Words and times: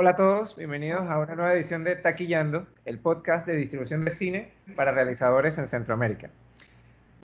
Hola 0.00 0.10
a 0.10 0.16
todos, 0.16 0.54
bienvenidos 0.54 1.10
a 1.10 1.18
una 1.18 1.34
nueva 1.34 1.54
edición 1.54 1.82
de 1.82 1.96
Taquillando, 1.96 2.68
el 2.84 3.00
podcast 3.00 3.48
de 3.48 3.56
distribución 3.56 4.04
de 4.04 4.12
cine 4.12 4.52
para 4.76 4.92
realizadores 4.92 5.58
en 5.58 5.66
Centroamérica. 5.66 6.30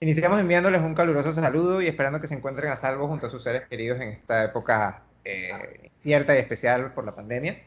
Iniciamos 0.01 0.41
enviándoles 0.41 0.81
un 0.81 0.93
caluroso 0.93 1.31
saludo 1.31 1.81
y 1.81 1.87
esperando 1.87 2.19
que 2.19 2.27
se 2.27 2.35
encuentren 2.35 2.69
a 2.69 2.75
salvo 2.75 3.07
junto 3.07 3.27
a 3.27 3.29
sus 3.29 3.43
seres 3.43 3.65
queridos 3.69 4.01
en 4.01 4.09
esta 4.09 4.43
época 4.43 5.03
eh, 5.23 5.89
cierta 5.95 6.35
y 6.35 6.39
especial 6.39 6.91
por 6.91 7.05
la 7.05 7.15
pandemia. 7.15 7.63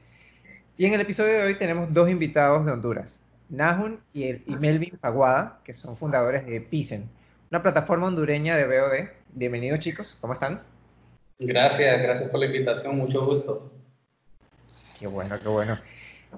Y 0.77 0.85
en 0.85 0.93
el 0.93 1.01
episodio 1.01 1.33
de 1.33 1.43
hoy 1.45 1.55
tenemos 1.55 1.95
dos 1.95 2.11
invitados 2.11 2.67
de 2.67 2.73
Honduras, 2.73 3.23
Nahun 3.49 4.01
y, 4.13 4.35
Melvin 4.45 4.99
Paguada, 4.99 5.61
que 5.65 5.73
son 5.73 5.97
fundadores 5.97 6.45
de 6.45 6.61
Pisen, 6.61 7.09
una 7.51 7.63
plataforma 7.63 8.09
hondureña 8.09 8.59
de 8.59 8.67
VOD. 8.67 9.09
Bienvenidos 9.33 9.79
chicos, 9.79 10.19
¿cómo 10.21 10.35
están? 10.35 10.61
Gracias, 11.39 11.99
gracias 12.03 12.29
por 12.29 12.41
la 12.41 12.45
invitación, 12.45 12.95
mucho 12.95 13.25
gusto. 13.25 13.78
Qué 14.99 15.07
bueno, 15.07 15.39
qué 15.39 15.49
bueno. 15.49 15.79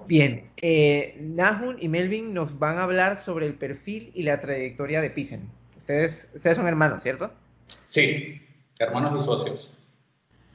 Bien, 0.06 0.50
eh, 0.56 1.16
y 1.78 1.88
Melvin 1.88 2.32
nos 2.34 2.58
van 2.58 2.78
a 2.78 2.84
hablar 2.84 3.16
sobre 3.16 3.46
el 3.46 3.54
perfil 3.54 4.10
y 4.14 4.22
la 4.22 4.38
trayectoria 4.38 5.00
de 5.00 5.10
Pisen. 5.10 5.48
Ustedes, 5.78 6.30
ustedes 6.34 6.56
son 6.56 6.68
hermanos, 6.68 7.02
¿cierto? 7.02 7.32
Sí, 7.88 8.40
hermanos 8.78 9.20
y 9.20 9.24
socios. 9.24 9.74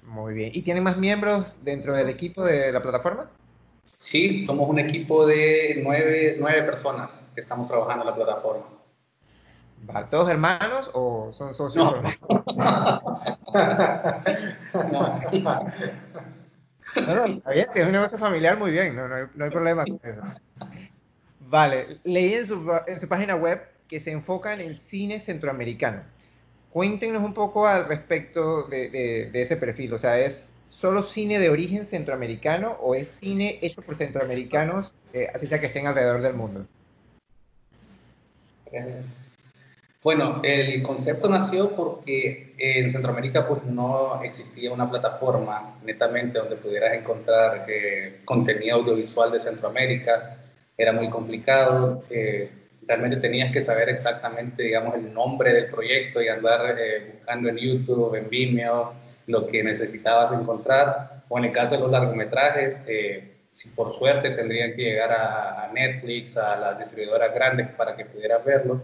Muy 0.03 0.33
bien. 0.33 0.51
¿Y 0.53 0.61
tienen 0.61 0.83
más 0.83 0.97
miembros 0.97 1.57
dentro 1.63 1.93
del 1.95 2.09
equipo 2.09 2.43
de 2.43 2.71
la 2.71 2.81
plataforma? 2.81 3.29
Sí, 3.97 4.45
somos 4.45 4.69
un 4.69 4.79
equipo 4.79 5.25
de 5.25 5.81
nueve, 5.83 6.37
nueve 6.39 6.63
personas 6.63 7.19
que 7.33 7.41
estamos 7.41 7.67
trabajando 7.67 8.03
en 8.03 8.09
la 8.09 8.15
plataforma. 8.15 8.65
¿Todos 10.09 10.29
hermanos 10.29 10.89
o 10.93 11.31
son 11.33 11.53
socios? 11.53 11.91
No. 12.55 13.01
no. 14.91 15.71
No, 16.95 17.25
si 17.71 17.79
es 17.79 17.85
un 17.85 17.91
negocio 17.91 18.17
familiar, 18.17 18.57
muy 18.57 18.71
bien, 18.71 18.95
no, 18.95 19.07
no, 19.07 19.15
hay, 19.15 19.51
problema 19.51 19.83
con 19.83 19.99
eso. 20.03 20.21
Vale, 21.41 21.99
leí 22.03 22.33
en 22.33 22.45
su, 22.45 23.07
página 23.07 23.35
web 23.35 23.61
que 23.87 23.99
se 23.99 24.11
enfoca 24.11 24.53
en 24.53 24.61
el 24.61 24.75
cine 24.75 25.19
centroamericano. 25.19 26.01
Cuéntenos 26.71 27.23
un 27.23 27.33
poco 27.33 27.67
al 27.67 27.87
respecto 27.87 28.63
de, 28.63 29.29
ese 29.33 29.57
perfil, 29.57 29.93
o 29.93 29.97
sea, 29.97 30.19
¿es 30.19 30.51
solo 30.69 31.03
cine 31.03 31.39
de 31.39 31.49
origen 31.49 31.85
centroamericano 31.85 32.77
o 32.81 32.95
es 32.95 33.09
cine 33.09 33.59
hecho 33.61 33.81
por 33.81 33.95
centroamericanos, 33.95 34.93
eh, 35.13 35.27
así 35.33 35.47
sea 35.47 35.59
que 35.59 35.67
estén 35.67 35.87
alrededor 35.87 36.21
del 36.21 36.33
mundo? 36.33 36.65
Bueno, 40.05 40.39
el 40.43 40.83
concepto 40.83 41.27
nació 41.27 41.75
porque 41.75 42.53
en 42.59 42.91
Centroamérica 42.91 43.47
pues, 43.47 43.63
no 43.63 44.21
existía 44.21 44.71
una 44.71 44.87
plataforma 44.87 45.79
netamente 45.83 46.37
donde 46.37 46.57
pudieras 46.57 46.93
encontrar 46.93 47.65
eh, 47.67 48.19
contenido 48.23 48.75
audiovisual 48.75 49.31
de 49.31 49.39
Centroamérica. 49.39 50.37
Era 50.77 50.93
muy 50.93 51.09
complicado. 51.09 52.03
Eh, 52.11 52.51
realmente 52.87 53.17
tenías 53.17 53.51
que 53.51 53.61
saber 53.61 53.89
exactamente, 53.89 54.61
digamos, 54.61 54.93
el 54.93 55.11
nombre 55.11 55.51
del 55.51 55.71
proyecto 55.71 56.21
y 56.21 56.27
andar 56.27 56.77
eh, 56.77 57.13
buscando 57.15 57.49
en 57.49 57.57
YouTube, 57.57 58.13
en 58.13 58.29
Vimeo, 58.29 58.93
lo 59.25 59.47
que 59.47 59.63
necesitabas 59.63 60.39
encontrar. 60.39 61.23
O 61.29 61.39
en 61.39 61.45
el 61.45 61.51
caso 61.51 61.77
de 61.77 61.81
los 61.81 61.89
largometrajes, 61.89 62.83
si 63.49 63.69
por 63.69 63.89
suerte 63.89 64.29
tendrían 64.29 64.71
que 64.73 64.83
llegar 64.83 65.11
a, 65.11 65.63
a 65.63 65.73
Netflix, 65.73 66.37
a 66.37 66.55
las 66.57 66.77
distribuidoras 66.77 67.33
grandes 67.33 67.69
para 67.69 67.95
que 67.95 68.05
pudieras 68.05 68.45
verlo. 68.45 68.83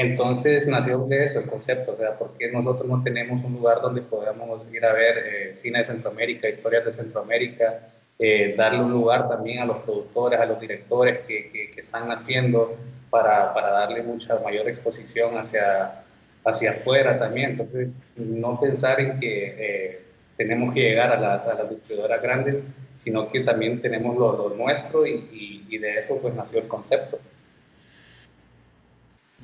Entonces 0.00 0.66
nació 0.66 1.04
de 1.06 1.24
eso 1.24 1.40
el 1.40 1.46
concepto, 1.46 1.92
o 1.92 1.96
sea, 1.96 2.16
¿por 2.16 2.32
qué 2.38 2.50
nosotros 2.50 2.88
no 2.88 3.02
tenemos 3.02 3.44
un 3.44 3.52
lugar 3.52 3.82
donde 3.82 4.00
podamos 4.00 4.62
ir 4.72 4.82
a 4.82 4.94
ver 4.94 5.18
eh, 5.18 5.56
cine 5.56 5.80
de 5.80 5.84
Centroamérica, 5.84 6.48
historias 6.48 6.86
de 6.86 6.92
Centroamérica, 6.92 7.90
eh, 8.18 8.54
darle 8.56 8.82
un 8.82 8.92
lugar 8.92 9.28
también 9.28 9.58
a 9.58 9.66
los 9.66 9.78
productores, 9.78 10.40
a 10.40 10.46
los 10.46 10.58
directores 10.58 11.26
que, 11.26 11.50
que, 11.50 11.78
están 11.78 12.10
haciendo 12.10 12.76
para, 13.10 13.52
para, 13.52 13.70
darle 13.72 14.02
mucha 14.02 14.38
mayor 14.40 14.68
exposición 14.70 15.36
hacia, 15.36 16.02
hacia 16.46 16.70
afuera 16.70 17.18
también. 17.18 17.50
Entonces, 17.50 17.92
no 18.16 18.58
pensar 18.58 19.00
en 19.00 19.18
que 19.20 19.54
eh, 19.58 20.00
tenemos 20.38 20.72
que 20.72 20.80
llegar 20.80 21.12
a, 21.12 21.20
la, 21.20 21.54
las 21.58 21.68
distribuidoras 21.68 22.22
grandes, 22.22 22.56
sino 22.96 23.28
que 23.28 23.40
también 23.40 23.82
tenemos 23.82 24.16
lo, 24.16 24.48
lo 24.48 24.56
nuestro 24.56 25.06
y, 25.06 25.12
y, 25.30 25.66
y 25.68 25.78
de 25.78 25.98
eso 25.98 26.16
pues 26.22 26.34
nació 26.34 26.60
el 26.60 26.68
concepto. 26.68 27.18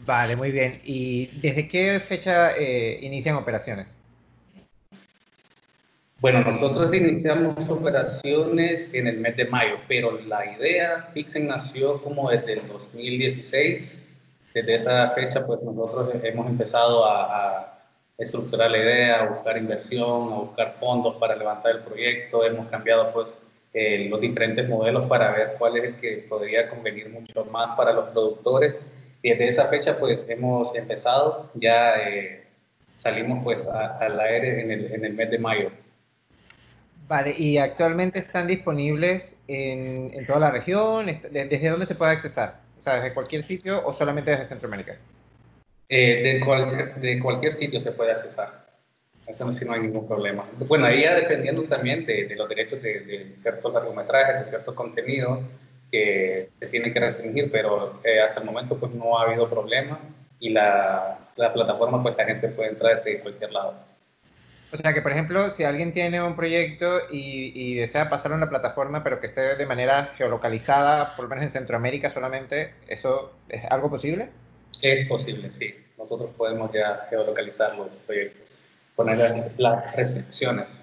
Vale, 0.06 0.36
muy 0.36 0.52
bien. 0.52 0.80
¿Y 0.84 1.26
desde 1.40 1.66
qué 1.66 1.98
fecha 1.98 2.56
eh, 2.56 2.98
inician 3.02 3.34
operaciones? 3.34 3.92
Bueno, 6.20 6.42
nosotros 6.42 6.94
iniciamos 6.94 7.68
operaciones 7.68 8.94
en 8.94 9.08
el 9.08 9.18
mes 9.18 9.36
de 9.36 9.46
mayo, 9.46 9.76
pero 9.88 10.18
la 10.20 10.56
idea, 10.56 11.08
Pixen 11.12 11.48
nació 11.48 12.00
como 12.02 12.30
desde 12.30 12.54
el 12.54 12.68
2016. 12.68 14.02
Desde 14.54 14.74
esa 14.74 15.08
fecha, 15.08 15.44
pues 15.44 15.62
nosotros 15.64 16.14
hemos 16.22 16.48
empezado 16.48 17.04
a, 17.04 17.72
estructurar 18.16 18.70
la 18.70 18.78
idea, 18.78 19.20
a 19.20 19.28
buscar 19.28 19.58
inversión, 19.58 20.32
a 20.32 20.36
buscar 20.36 20.76
fondos 20.80 21.16
para 21.16 21.36
levantar 21.36 21.76
el 21.76 21.82
proyecto. 21.82 22.46
Hemos 22.46 22.66
cambiado 22.68 23.12
pues 23.12 23.34
eh, 23.74 24.06
los 24.08 24.18
diferentes 24.22 24.66
modelos 24.66 25.06
para 25.06 25.32
ver 25.32 25.56
cuál 25.58 25.76
es 25.76 25.84
el 25.84 25.96
que 25.96 26.24
podría 26.26 26.70
convenir 26.70 27.10
mucho 27.10 27.44
más 27.44 27.76
para 27.76 27.92
los 27.92 28.08
productores 28.08 28.76
desde 29.30 29.48
esa 29.48 29.68
fecha 29.68 29.98
pues 29.98 30.24
hemos 30.28 30.74
empezado, 30.74 31.50
ya 31.54 31.96
eh, 31.96 32.44
salimos 32.96 33.42
pues 33.42 33.66
al 33.66 34.20
aire 34.20 34.60
en 34.60 34.70
el, 34.70 34.92
en 34.92 35.04
el, 35.04 35.14
mes 35.14 35.30
de 35.30 35.38
mayo. 35.38 35.70
Vale, 37.08 37.34
¿y 37.36 37.58
actualmente 37.58 38.18
están 38.18 38.46
disponibles 38.46 39.36
en, 39.46 40.10
en 40.12 40.26
toda 40.26 40.40
la 40.40 40.50
región? 40.50 41.06
¿Desde 41.06 41.68
dónde 41.68 41.86
se 41.86 41.94
puede 41.94 42.12
accesar? 42.12 42.60
O 42.78 42.80
sea, 42.80 42.96
¿desde 42.96 43.14
cualquier 43.14 43.42
sitio 43.42 43.84
o 43.86 43.92
solamente 43.92 44.30
desde 44.30 44.44
Centroamérica? 44.44 44.96
Eh, 45.88 46.22
de, 46.22 46.40
cual, 46.44 46.64
de, 47.00 47.20
cualquier 47.20 47.52
sitio 47.52 47.78
se 47.78 47.92
puede 47.92 48.10
accesar. 48.10 48.66
Eso 49.26 49.50
sí 49.52 49.64
no 49.64 49.72
hay 49.72 49.80
ningún 49.80 50.06
problema. 50.06 50.44
Bueno, 50.66 50.86
ahí 50.86 51.02
ya 51.02 51.14
dependiendo 51.14 51.62
también 51.64 52.04
de, 52.06 52.26
de 52.26 52.36
los 52.36 52.48
derechos 52.48 52.82
de, 52.82 53.00
de 53.00 53.36
ciertos 53.36 53.72
largometrajes, 53.72 54.40
de 54.40 54.46
cierto 54.46 54.74
contenido, 54.74 55.42
que 55.90 56.50
se 56.58 56.66
tiene 56.66 56.92
que 56.92 57.00
restringir, 57.00 57.50
pero 57.50 58.00
eh, 58.04 58.20
hasta 58.20 58.40
el 58.40 58.46
momento 58.46 58.76
pues 58.76 58.92
no 58.92 59.18
ha 59.18 59.22
habido 59.22 59.48
problema 59.48 59.98
y 60.40 60.50
la, 60.50 61.18
la, 61.36 61.52
plataforma 61.52 62.02
pues 62.02 62.16
la 62.16 62.24
gente 62.24 62.48
puede 62.48 62.70
entrar 62.70 63.02
de 63.04 63.20
cualquier 63.20 63.52
lado. 63.52 63.74
O 64.72 64.76
sea 64.76 64.92
que, 64.92 65.00
por 65.00 65.12
ejemplo, 65.12 65.50
si 65.50 65.62
alguien 65.64 65.92
tiene 65.92 66.20
un 66.20 66.34
proyecto 66.34 66.98
y, 67.10 67.52
y 67.54 67.74
desea 67.76 68.10
pasarlo 68.10 68.34
en 68.34 68.40
la 68.40 68.50
plataforma, 68.50 69.04
pero 69.04 69.20
que 69.20 69.28
esté 69.28 69.54
de 69.54 69.66
manera 69.66 70.12
geolocalizada, 70.18 71.14
por 71.14 71.24
lo 71.24 71.28
menos 71.30 71.44
en 71.44 71.50
Centroamérica 71.50 72.10
solamente, 72.10 72.74
¿eso 72.88 73.32
es 73.48 73.64
algo 73.70 73.88
posible? 73.88 74.28
Es 74.82 75.06
posible, 75.06 75.50
sí. 75.52 75.74
Nosotros 75.96 76.30
podemos 76.36 76.72
ya 76.72 77.06
geolocalizar 77.08 77.74
los 77.76 77.96
proyectos, 77.96 78.62
poner 78.96 79.52
las 79.56 79.96
restricciones. 79.96 80.82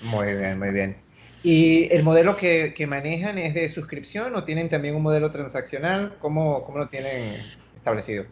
Muy 0.00 0.34
bien, 0.34 0.58
muy 0.58 0.70
bien. 0.70 1.07
¿Y 1.42 1.92
el 1.92 2.02
modelo 2.02 2.36
que, 2.36 2.74
que, 2.74 2.86
manejan 2.86 3.38
es 3.38 3.54
de 3.54 3.68
suscripción 3.68 4.34
o 4.34 4.44
tienen 4.44 4.68
también 4.68 4.96
un 4.96 5.02
modelo 5.02 5.30
transaccional? 5.30 6.14
¿Cómo, 6.20 6.64
cómo 6.64 6.78
lo 6.78 6.88
tienen 6.88 7.36
establecido? 7.76 8.24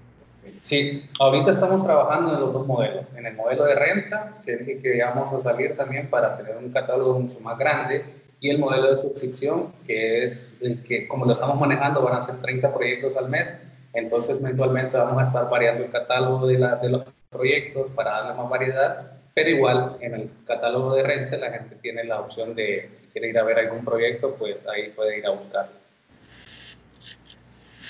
Sí, 0.63 1.09
ahorita 1.21 1.51
estamos 1.51 1.85
trabajando 1.85 2.35
en 2.35 2.41
los 2.41 2.53
dos 2.53 2.67
modelos. 2.67 3.09
En 3.17 3.27
el 3.27 3.35
modelo 3.35 3.65
de 3.65 3.75
renta, 3.75 4.39
que 4.45 4.55
es 4.55 4.61
el 4.61 4.83
que 4.83 5.03
vamos 5.03 5.33
a 5.33 5.39
salir 5.39 5.75
también 5.77 6.09
para 6.09 6.37
tener 6.37 6.57
un 6.57 6.71
catálogo 6.71 7.21
mucho 7.21 7.41
más 7.41 7.59
grande, 7.59 8.05
y 8.41 8.51
el 8.51 8.59
modelo 8.59 8.91
de 8.91 8.97
suscripción, 8.97 9.73
que 9.87 10.25
es 10.25 10.53
el 10.61 10.83
que, 10.83 11.09
como 11.09 11.25
lo 11.25 11.33
estamos 11.33 11.59
manejando, 11.59 12.03
van 12.03 12.17
a 12.17 12.21
ser 12.21 12.39
30 12.41 12.75
proyectos 12.75 13.17
al 13.17 13.29
mes. 13.29 13.55
Entonces, 13.95 14.41
mensualmente 14.41 14.97
vamos 14.97 15.21
a 15.23 15.25
estar 15.25 15.49
variando 15.49 15.85
el 15.85 15.91
catálogo 15.91 16.47
de, 16.47 16.59
la, 16.59 16.77
de 16.77 16.91
los 16.91 17.05
proyectos 17.31 17.91
para 17.93 18.11
darle 18.11 18.35
más 18.35 18.51
variedad 18.51 19.16
pero 19.37 19.51
igual 19.51 19.99
en 20.01 20.15
el 20.15 20.31
catálogo 20.47 20.95
de 20.95 21.03
renta 21.03 21.37
la 21.37 21.53
gente 21.53 21.77
tiene 21.83 22.05
la 22.05 22.21
opción 22.21 22.55
de, 22.55 22.89
si 22.91 23.03
quiere 23.13 23.29
ir 23.29 23.39
a 23.39 23.45
ver 23.45 23.59
algún 23.59 23.85
proyecto, 23.85 24.35
pues 24.35 24.67
ahí 24.67 24.89
puede 24.97 25.19
ir 25.19 25.27
a 25.27 25.31
buscar. 25.33 25.69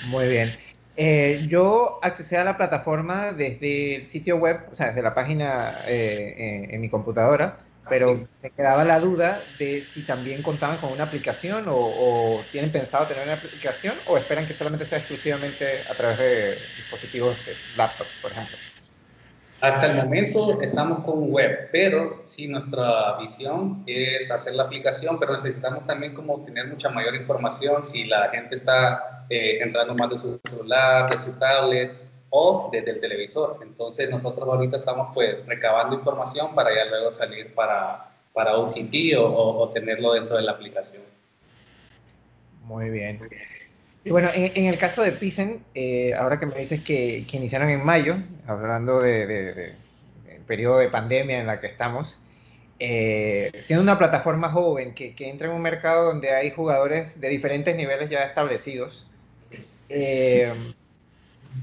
Muy 0.08 0.26
bien. 0.26 0.50
Eh, 0.96 1.46
yo 1.46 2.00
accesé 2.02 2.37
a 2.37 2.43
la 2.43 2.56
plataforma 2.56 3.32
desde 3.32 3.94
el 3.94 4.06
sitio 4.06 4.38
web, 4.38 4.58
o 4.72 4.75
sea, 4.75 4.88
desde 4.88 5.02
la 5.02 5.14
página 5.14 5.82
eh, 5.87 6.66
en, 6.69 6.81
mi 6.81 6.88
computadora, 6.88 7.60
pero 7.88 8.26
me 8.42 8.50
quedaba 8.50 8.84
la 8.84 8.99
duda 8.99 9.40
de 9.56 9.82
si 9.82 10.02
también 10.02 10.42
contaban 10.42 10.78
con 10.78 10.90
una 10.90 11.04
aplicación 11.04 11.69
o, 11.69 11.76
o, 11.76 12.44
tienen 12.50 12.72
pensado 12.72 13.06
tener 13.06 13.22
una 13.22 13.34
aplicación 13.34 13.94
o 14.08 14.19
esperan 14.19 14.49
que 14.49 14.52
solamente 14.52 14.84
sea 14.84 14.99
exclusivamente 14.99 15.82
a 15.88 15.94
través 15.94 16.19
de 16.19 16.58
dispositivos 16.76 17.37
de 17.46 17.52
laptop, 17.76 18.08
por 18.20 18.32
ejemplo. 18.32 18.56
Hasta 19.60 19.86
el 19.86 19.96
momento 19.96 20.60
estamos 20.60 21.02
con 21.02 21.30
web, 21.32 21.70
pero 21.72 22.20
sí 22.24 22.46
nuestra 22.46 23.16
visión 23.18 23.82
es 23.86 24.30
hacer 24.30 24.54
la 24.54 24.64
aplicación, 24.64 25.18
pero 25.18 25.32
necesitamos 25.32 25.84
también 25.86 26.14
como 26.14 26.44
tener 26.44 26.66
mucha 26.66 26.90
mayor 26.90 27.14
información 27.14 27.84
si 27.84 28.04
la 28.04 28.28
gente 28.28 28.54
está 28.54 29.24
eh, 29.30 29.58
entrando 29.62 29.94
más 29.94 30.10
de 30.10 30.18
su 30.18 30.40
celular, 30.44 31.10
de 31.10 31.16
su 31.16 31.32
tablet 31.32 31.92
o 32.28 32.68
desde 32.70 32.90
el 32.90 33.00
televisor. 33.00 33.58
Entonces 33.62 34.10
nosotros 34.10 34.46
ahorita 34.46 34.76
estamos 34.76 35.08
pues 35.14 35.44
recabando 35.46 35.96
información 35.96 36.54
para 36.54 36.74
ya 36.74 36.84
luego 36.84 37.10
salir 37.10 37.54
para, 37.54 38.10
para 38.34 38.58
OTT 38.58 39.16
o, 39.18 39.24
o, 39.24 39.68
tenerlo 39.70 40.12
dentro 40.12 40.36
de 40.36 40.42
la 40.42 40.52
aplicación. 40.52 41.02
Muy 42.64 42.90
bien. 42.90 43.20
Y 44.06 44.10
bueno, 44.10 44.28
en, 44.32 44.66
el 44.66 44.78
caso 44.78 45.02
de 45.02 45.10
Pisen, 45.10 45.64
eh, 45.74 46.14
ahora 46.14 46.38
que 46.38 46.46
me 46.46 46.54
dices 46.54 46.80
que, 46.80 47.26
iniciaron 47.32 47.70
en 47.70 47.84
mayo, 47.84 48.14
hablando 48.46 49.00
del 49.00 49.26
de, 49.26 49.72
periodo 50.46 50.78
de 50.78 50.88
pandemia 50.88 51.40
en 51.40 51.48
la 51.48 51.58
que 51.58 51.66
estamos, 51.66 52.20
eh, 52.78 53.50
siendo 53.58 53.82
una 53.82 53.98
plataforma 53.98 54.48
joven 54.52 54.94
que, 54.94 55.12
entra 55.18 55.48
en 55.48 55.54
un 55.54 55.60
mercado 55.60 56.04
donde 56.04 56.30
hay 56.30 56.52
jugadores 56.52 57.20
de 57.20 57.30
diferentes 57.30 57.74
niveles 57.74 58.08
ya 58.08 58.22
establecidos, 58.22 59.08
eh, 59.88 60.54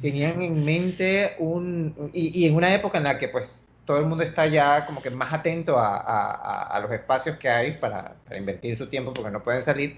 tenían 0.01 0.41
en 0.41 0.65
mente 0.65 1.35
un, 1.39 2.11
y, 2.11 2.45
en 2.45 2.55
una 2.55 2.75
época 2.75 2.97
en 2.97 3.05
la 3.05 3.19
que 3.19 3.29
pues 3.29 3.63
todo 3.85 3.99
el 3.99 4.05
mundo 4.05 4.21
está 4.25 4.47
ya 4.47 4.85
como 4.85 5.01
que 5.01 5.11
más 5.11 5.31
atento 5.31 5.77
a, 5.79 6.77
los 6.81 6.91
espacios 6.91 7.37
que 7.37 7.47
hay 7.47 7.77
para, 7.77 8.17
invertir 8.37 8.75
su 8.75 8.87
tiempo 8.87 9.13
porque 9.13 9.31
no 9.31 9.41
pueden 9.41 9.61
salir, 9.61 9.97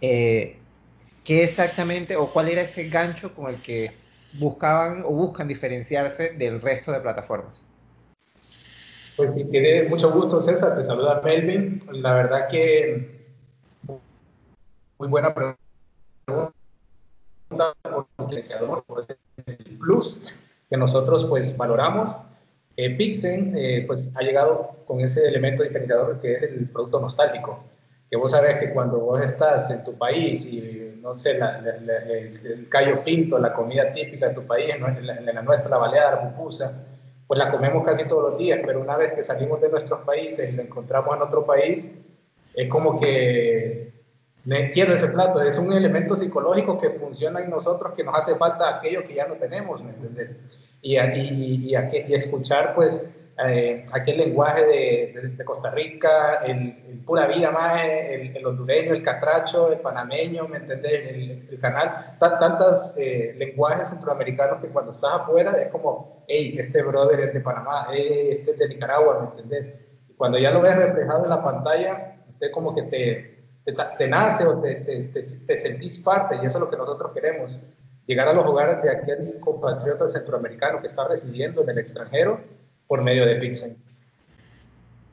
eh, 0.00 0.58
¿qué 1.24 1.44
exactamente 1.44 2.16
o 2.16 2.32
cuál 2.32 2.48
era 2.48 2.62
ese 2.62 2.88
gancho 2.88 3.34
con 3.34 3.52
el 3.52 3.60
que 3.62 3.92
buscaban 4.34 5.02
o 5.04 5.10
buscan 5.10 5.48
diferenciarse 5.48 6.30
del 6.32 6.60
resto 6.60 6.92
de 6.92 7.00
plataformas? 7.00 7.62
Pues 9.16 9.34
sí, 9.34 9.44
tiene 9.44 9.84
mucho 9.84 10.10
gusto, 10.10 10.40
César. 10.40 10.76
Te 10.76 10.84
saluda 10.84 11.20
Melvin. 11.22 11.80
La 11.90 12.14
verdad 12.14 12.48
que 12.48 13.22
muy 14.98 15.08
buena 15.08 15.34
pregunta 15.34 15.58
por 16.26 16.52
el 19.46 19.78
plus 19.78 20.22
que 20.70 20.76
nosotros 20.76 21.26
pues 21.26 21.56
valoramos. 21.56 22.16
Eh, 22.76 22.96
Pixen 22.96 23.54
eh, 23.56 23.84
pues 23.86 24.14
ha 24.16 24.22
llegado 24.22 24.76
con 24.86 25.00
ese 25.00 25.28
elemento 25.28 25.62
diferenciador 25.62 26.20
que 26.20 26.34
es 26.34 26.42
el 26.44 26.68
producto 26.70 27.00
nostálgico. 27.00 27.64
Que 28.10 28.16
vos 28.16 28.30
sabés 28.30 28.58
que 28.58 28.72
cuando 28.72 28.98
vos 29.00 29.20
estás 29.20 29.70
en 29.70 29.84
tu 29.84 29.98
país 29.98 30.46
y 30.46 30.81
no 31.02 31.16
sé, 31.16 31.32
el, 31.32 32.68
callo 32.68 33.02
pinto, 33.02 33.38
la 33.38 33.52
comida 33.52 33.92
típica 33.92 34.28
de 34.28 34.34
tu 34.34 34.46
país, 34.46 34.72
en, 34.74 35.06
la, 35.06 35.42
nuestra, 35.42 35.68
la 35.68 35.78
baleada, 35.78 36.10
la 36.12 36.30
pupusa, 36.30 36.72
pues 37.26 37.38
la 37.38 37.50
comemos 37.50 37.84
casi 37.84 38.06
todos 38.06 38.30
los 38.30 38.38
días, 38.38 38.60
pero 38.64 38.80
una 38.80 38.96
vez 38.96 39.12
que 39.12 39.24
salimos 39.24 39.60
de 39.60 39.68
nuestros 39.68 40.00
países 40.02 40.48
y 40.48 40.52
la 40.52 40.62
encontramos 40.62 41.16
en 41.16 41.22
otro 41.22 41.44
país, 41.44 41.90
es 42.54 42.68
como 42.68 43.00
que 43.00 43.92
me 44.44 44.70
quiero 44.70 44.94
ese 44.94 45.08
plato, 45.08 45.40
es 45.42 45.58
un 45.58 45.72
elemento 45.72 46.16
psicológico 46.16 46.78
que 46.78 46.90
funciona 46.90 47.40
en 47.40 47.50
nosotros, 47.50 47.94
que 47.94 48.04
nos 48.04 48.16
hace 48.16 48.36
falta 48.36 48.76
aquello 48.76 49.02
que 49.02 49.14
ya 49.14 49.26
no 49.26 49.34
tenemos, 49.34 49.82
¿me 49.82 49.90
entiendes? 49.90 50.36
Y, 50.82 50.96
y, 50.98 51.70
y, 51.70 52.14
escuchar 52.14 52.74
pues 52.74 53.04
eh, 53.38 53.86
aquel 53.92 54.18
lenguaje 54.18 54.64
de, 54.66 55.30
de, 55.36 55.44
Costa 55.44 55.70
Rica, 55.70 56.44
el, 56.44 57.02
pura 57.06 57.26
vida 57.26 57.50
más, 57.50 57.82
el, 57.82 58.36
el, 58.36 58.46
hondureño, 58.46 58.92
el 58.92 59.02
catracho, 59.02 59.72
el 59.72 59.80
panameño, 59.80 60.46
¿me 60.48 60.58
entiendes? 60.58 61.10
El, 61.50 61.58
canal, 61.60 62.16
tantos 62.18 62.96
eh, 62.98 63.34
lenguajes 63.38 63.88
centroamericanos 63.88 64.60
que 64.60 64.68
cuando 64.68 64.92
estás 64.92 65.12
afuera 65.14 65.52
es 65.52 65.68
como, 65.68 66.24
hey, 66.28 66.56
este 66.58 66.82
brother 66.82 67.20
es 67.20 67.34
de 67.34 67.40
Panamá, 67.40 67.86
hey, 67.90 68.28
este 68.30 68.50
es 68.50 68.58
de 68.58 68.68
Nicaragua, 68.68 69.20
¿me 69.20 69.26
entendés? 69.28 69.72
Y 70.08 70.14
cuando 70.14 70.38
ya 70.38 70.50
lo 70.50 70.60
ves 70.60 70.76
reflejado 70.76 71.24
en 71.24 71.30
la 71.30 71.42
pantalla, 71.42 72.16
es 72.38 72.50
como 72.50 72.74
que 72.74 72.82
te, 72.82 73.44
te, 73.96 74.08
nace 74.08 74.44
o 74.46 74.60
te, 74.60 74.74
te, 74.76 75.04
te, 75.04 75.56
sentís 75.56 76.00
parte 76.00 76.36
y 76.36 76.46
eso 76.46 76.58
es 76.58 76.64
lo 76.64 76.70
que 76.70 76.76
nosotros 76.76 77.12
queremos, 77.12 77.58
llegar 78.04 78.28
a 78.28 78.34
los 78.34 78.44
hogares 78.44 78.82
de 78.82 78.90
aquel 78.90 79.40
compatriota 79.40 80.08
centroamericano 80.08 80.80
que 80.80 80.88
está 80.88 81.06
residiendo 81.08 81.62
en 81.62 81.70
el 81.70 81.78
extranjero 81.78 82.40
por 82.92 83.00
medio 83.00 83.24
de 83.24 83.36
Pixel. 83.36 83.78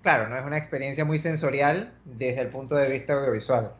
Claro, 0.01 0.27
no 0.27 0.35
es 0.35 0.43
una 0.43 0.57
experiencia 0.57 1.05
muy 1.05 1.17
sensorial 1.17 1.93
desde 2.03 2.41
el 2.41 2.49
punto 2.49 2.75
de 2.75 2.89
vista 2.89 3.13
audiovisual. 3.13 3.71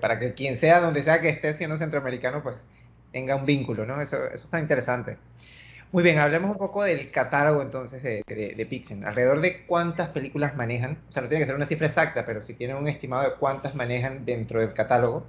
para 0.00 0.20
que 0.20 0.34
quien 0.34 0.54
sea, 0.54 0.78
donde 0.78 1.02
sea 1.02 1.20
que 1.20 1.28
esté 1.28 1.52
siendo 1.52 1.76
centroamericano, 1.76 2.44
pues 2.44 2.62
tenga 3.10 3.34
un 3.34 3.44
vínculo, 3.44 3.84
¿no? 3.84 4.00
Eso, 4.00 4.24
eso 4.26 4.44
está 4.44 4.60
interesante. 4.60 5.16
Muy 5.90 6.04
bien, 6.04 6.18
hablemos 6.18 6.52
un 6.52 6.58
poco 6.58 6.84
del 6.84 7.10
catálogo 7.10 7.60
entonces 7.60 8.04
de, 8.04 8.22
de, 8.24 8.66
Pixel. 8.66 9.04
¿Alrededor 9.04 9.40
de 9.40 9.66
cuántas 9.66 10.10
películas 10.10 10.54
manejan? 10.54 10.98
O 11.08 11.10
sea, 11.10 11.20
no 11.20 11.28
tiene 11.28 11.42
que 11.42 11.46
ser 11.46 11.56
una 11.56 11.66
cifra 11.66 11.88
exacta, 11.88 12.24
pero 12.24 12.40
si 12.40 12.54
tienen 12.54 12.76
un 12.76 12.86
estimado 12.86 13.24
de 13.24 13.34
cuántas 13.34 13.74
manejan 13.74 14.24
dentro 14.24 14.60
del 14.60 14.72
catálogo. 14.74 15.26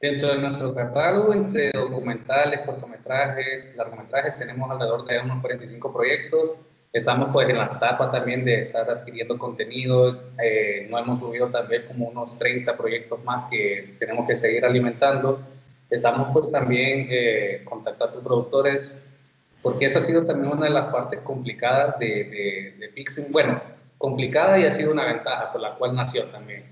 Dentro 0.00 0.28
de 0.28 0.38
nuestro 0.38 0.74
catálogo, 0.74 1.34
entre 1.34 1.72
documentales, 1.72 2.60
cortometrajes, 2.60 3.76
largometrajes, 3.76 4.38
tenemos 4.38 4.70
alrededor 4.70 5.04
de 5.04 5.20
unos 5.20 5.42
45 5.42 5.92
proyectos 5.92 6.52
Estamos 6.92 7.28
pues 7.32 7.48
en 7.48 7.58
la 7.58 7.66
etapa 7.66 8.10
también 8.10 8.44
de 8.44 8.60
estar 8.60 8.88
adquiriendo 8.90 9.38
contenido. 9.38 10.30
Eh, 10.42 10.86
no 10.90 10.98
hemos 10.98 11.18
subido 11.18 11.48
también 11.48 11.84
como 11.86 12.08
unos 12.08 12.38
30 12.38 12.76
proyectos 12.76 13.22
más 13.24 13.50
que 13.50 13.96
tenemos 13.98 14.26
que 14.26 14.36
seguir 14.36 14.64
alimentando. 14.64 15.40
Estamos 15.90 16.28
pues 16.32 16.50
también 16.50 17.06
eh, 17.10 17.62
contactando 17.64 18.20
productores 18.20 19.00
porque 19.62 19.86
esa 19.86 19.98
ha 19.98 20.02
sido 20.02 20.24
también 20.24 20.52
una 20.52 20.66
de 20.66 20.72
las 20.72 20.92
partes 20.92 21.20
complicadas 21.20 21.98
de, 21.98 22.06
de, 22.06 22.74
de 22.78 22.88
Pixing. 22.94 23.32
Bueno, 23.32 23.60
complicada 23.98 24.58
y 24.58 24.64
ha 24.64 24.70
sido 24.70 24.92
una 24.92 25.06
ventaja 25.06 25.52
por 25.52 25.60
la 25.60 25.74
cual 25.74 25.94
nació 25.94 26.24
también. 26.26 26.64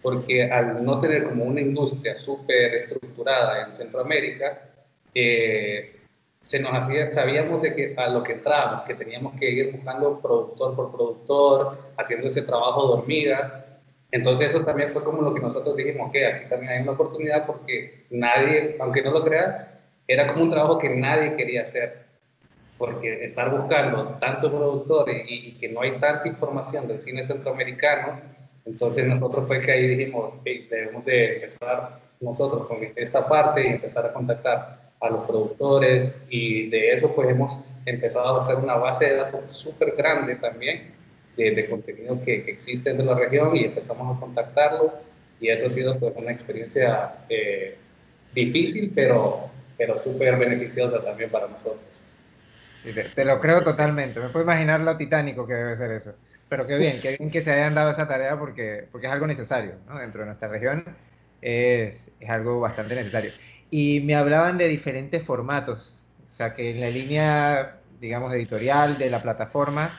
Porque 0.00 0.44
al 0.50 0.84
no 0.84 0.98
tener 0.98 1.24
como 1.24 1.44
una 1.44 1.60
industria 1.60 2.14
súper 2.14 2.74
estructurada 2.74 3.64
en 3.64 3.72
Centroamérica, 3.72 4.62
eh, 5.12 5.95
se 6.46 6.60
nos 6.60 6.72
hacía, 6.74 7.10
sabíamos 7.10 7.60
de 7.60 7.74
que 7.74 7.94
a 7.96 8.06
lo 8.06 8.22
que 8.22 8.34
entrábamos, 8.34 8.84
que 8.84 8.94
teníamos 8.94 9.34
que 9.36 9.50
ir 9.50 9.72
buscando 9.72 10.20
productor 10.20 10.76
por 10.76 10.92
productor, 10.92 11.78
haciendo 11.96 12.28
ese 12.28 12.42
trabajo 12.42 12.86
de 12.86 13.00
hormiga. 13.00 13.80
Entonces 14.12 14.50
eso 14.50 14.64
también 14.64 14.92
fue 14.92 15.02
como 15.02 15.22
lo 15.22 15.34
que 15.34 15.40
nosotros 15.40 15.74
dijimos, 15.74 16.08
que 16.12 16.24
aquí 16.24 16.44
también 16.48 16.72
hay 16.72 16.82
una 16.82 16.92
oportunidad 16.92 17.46
porque 17.46 18.06
nadie, 18.10 18.76
aunque 18.78 19.02
no 19.02 19.10
lo 19.10 19.24
creas, 19.24 19.66
era 20.06 20.28
como 20.28 20.44
un 20.44 20.50
trabajo 20.50 20.78
que 20.78 20.88
nadie 20.88 21.34
quería 21.34 21.62
hacer. 21.62 22.06
Porque 22.78 23.24
estar 23.24 23.50
buscando 23.50 24.16
tantos 24.20 24.52
productores 24.52 25.24
y, 25.28 25.54
que 25.54 25.68
no 25.68 25.80
hay 25.80 25.98
tanta 25.98 26.28
información 26.28 26.86
del 26.86 27.00
cine 27.00 27.24
centroamericano, 27.24 28.20
entonces 28.64 29.04
nosotros 29.04 29.48
fue 29.48 29.58
que 29.58 29.72
ahí 29.72 29.96
dijimos, 29.96 30.34
debemos 30.44 31.04
de 31.04 31.34
empezar 31.34 31.98
nosotros 32.20 32.68
con 32.68 32.78
esta 32.94 33.26
parte 33.26 33.66
y 33.66 33.72
empezar 33.72 34.06
a 34.06 34.12
contactar 34.12 34.85
a 35.00 35.10
los 35.10 35.26
productores 35.26 36.12
y 36.28 36.68
de 36.70 36.92
eso 36.92 37.14
pues 37.14 37.28
hemos 37.28 37.70
empezado 37.84 38.36
a 38.36 38.40
hacer 38.40 38.56
una 38.56 38.74
base 38.74 39.06
de 39.06 39.16
datos 39.16 39.52
súper 39.52 39.94
grande 39.96 40.36
también 40.36 40.94
de, 41.36 41.50
de 41.50 41.68
contenido 41.68 42.20
que, 42.20 42.42
que, 42.42 42.50
existe 42.50 42.94
de 42.94 43.04
la 43.04 43.14
región 43.14 43.54
y 43.54 43.64
empezamos 43.64 44.16
a 44.16 44.20
contactarlos 44.20 44.94
y 45.40 45.48
eso 45.48 45.66
ha 45.66 45.70
sido 45.70 45.98
pues 45.98 46.14
una 46.16 46.32
experiencia 46.32 47.14
eh, 47.28 47.76
difícil 48.34 48.92
pero, 48.94 49.50
pero 49.76 49.96
súper 49.96 50.36
beneficiosa 50.36 51.02
también 51.02 51.30
para 51.30 51.48
nosotros. 51.48 51.80
Sí, 52.82 52.92
te, 53.14 53.24
lo 53.24 53.40
creo 53.40 53.62
totalmente, 53.62 54.20
me 54.20 54.28
puedo 54.28 54.44
imaginar 54.44 54.80
lo 54.80 54.96
titánico 54.96 55.46
que 55.46 55.54
debe 55.54 55.76
ser 55.76 55.90
eso. 55.90 56.14
Pero 56.48 56.66
qué 56.66 56.76
bien, 56.76 57.00
qué 57.00 57.16
bien 57.16 57.30
que 57.30 57.40
se 57.40 57.52
hayan 57.52 57.74
dado 57.74 57.90
esa 57.90 58.06
tarea 58.06 58.38
porque, 58.38 58.86
porque 58.92 59.08
es 59.08 59.12
algo 59.12 59.26
necesario 59.26 59.72
¿no? 59.88 59.98
dentro 59.98 60.20
de 60.20 60.26
nuestra 60.26 60.48
región. 60.48 60.84
Es, 61.42 62.10
es 62.20 62.30
algo 62.30 62.60
bastante 62.60 62.94
necesario 62.94 63.32
y 63.70 64.00
me 64.00 64.14
hablaban 64.14 64.58
de 64.58 64.68
diferentes 64.68 65.24
formatos. 65.24 66.00
O 66.30 66.32
sea, 66.32 66.54
que 66.54 66.70
en 66.70 66.80
la 66.80 66.90
línea, 66.90 67.80
digamos, 68.00 68.32
editorial 68.34 68.98
de 68.98 69.10
la 69.10 69.22
plataforma 69.22 69.98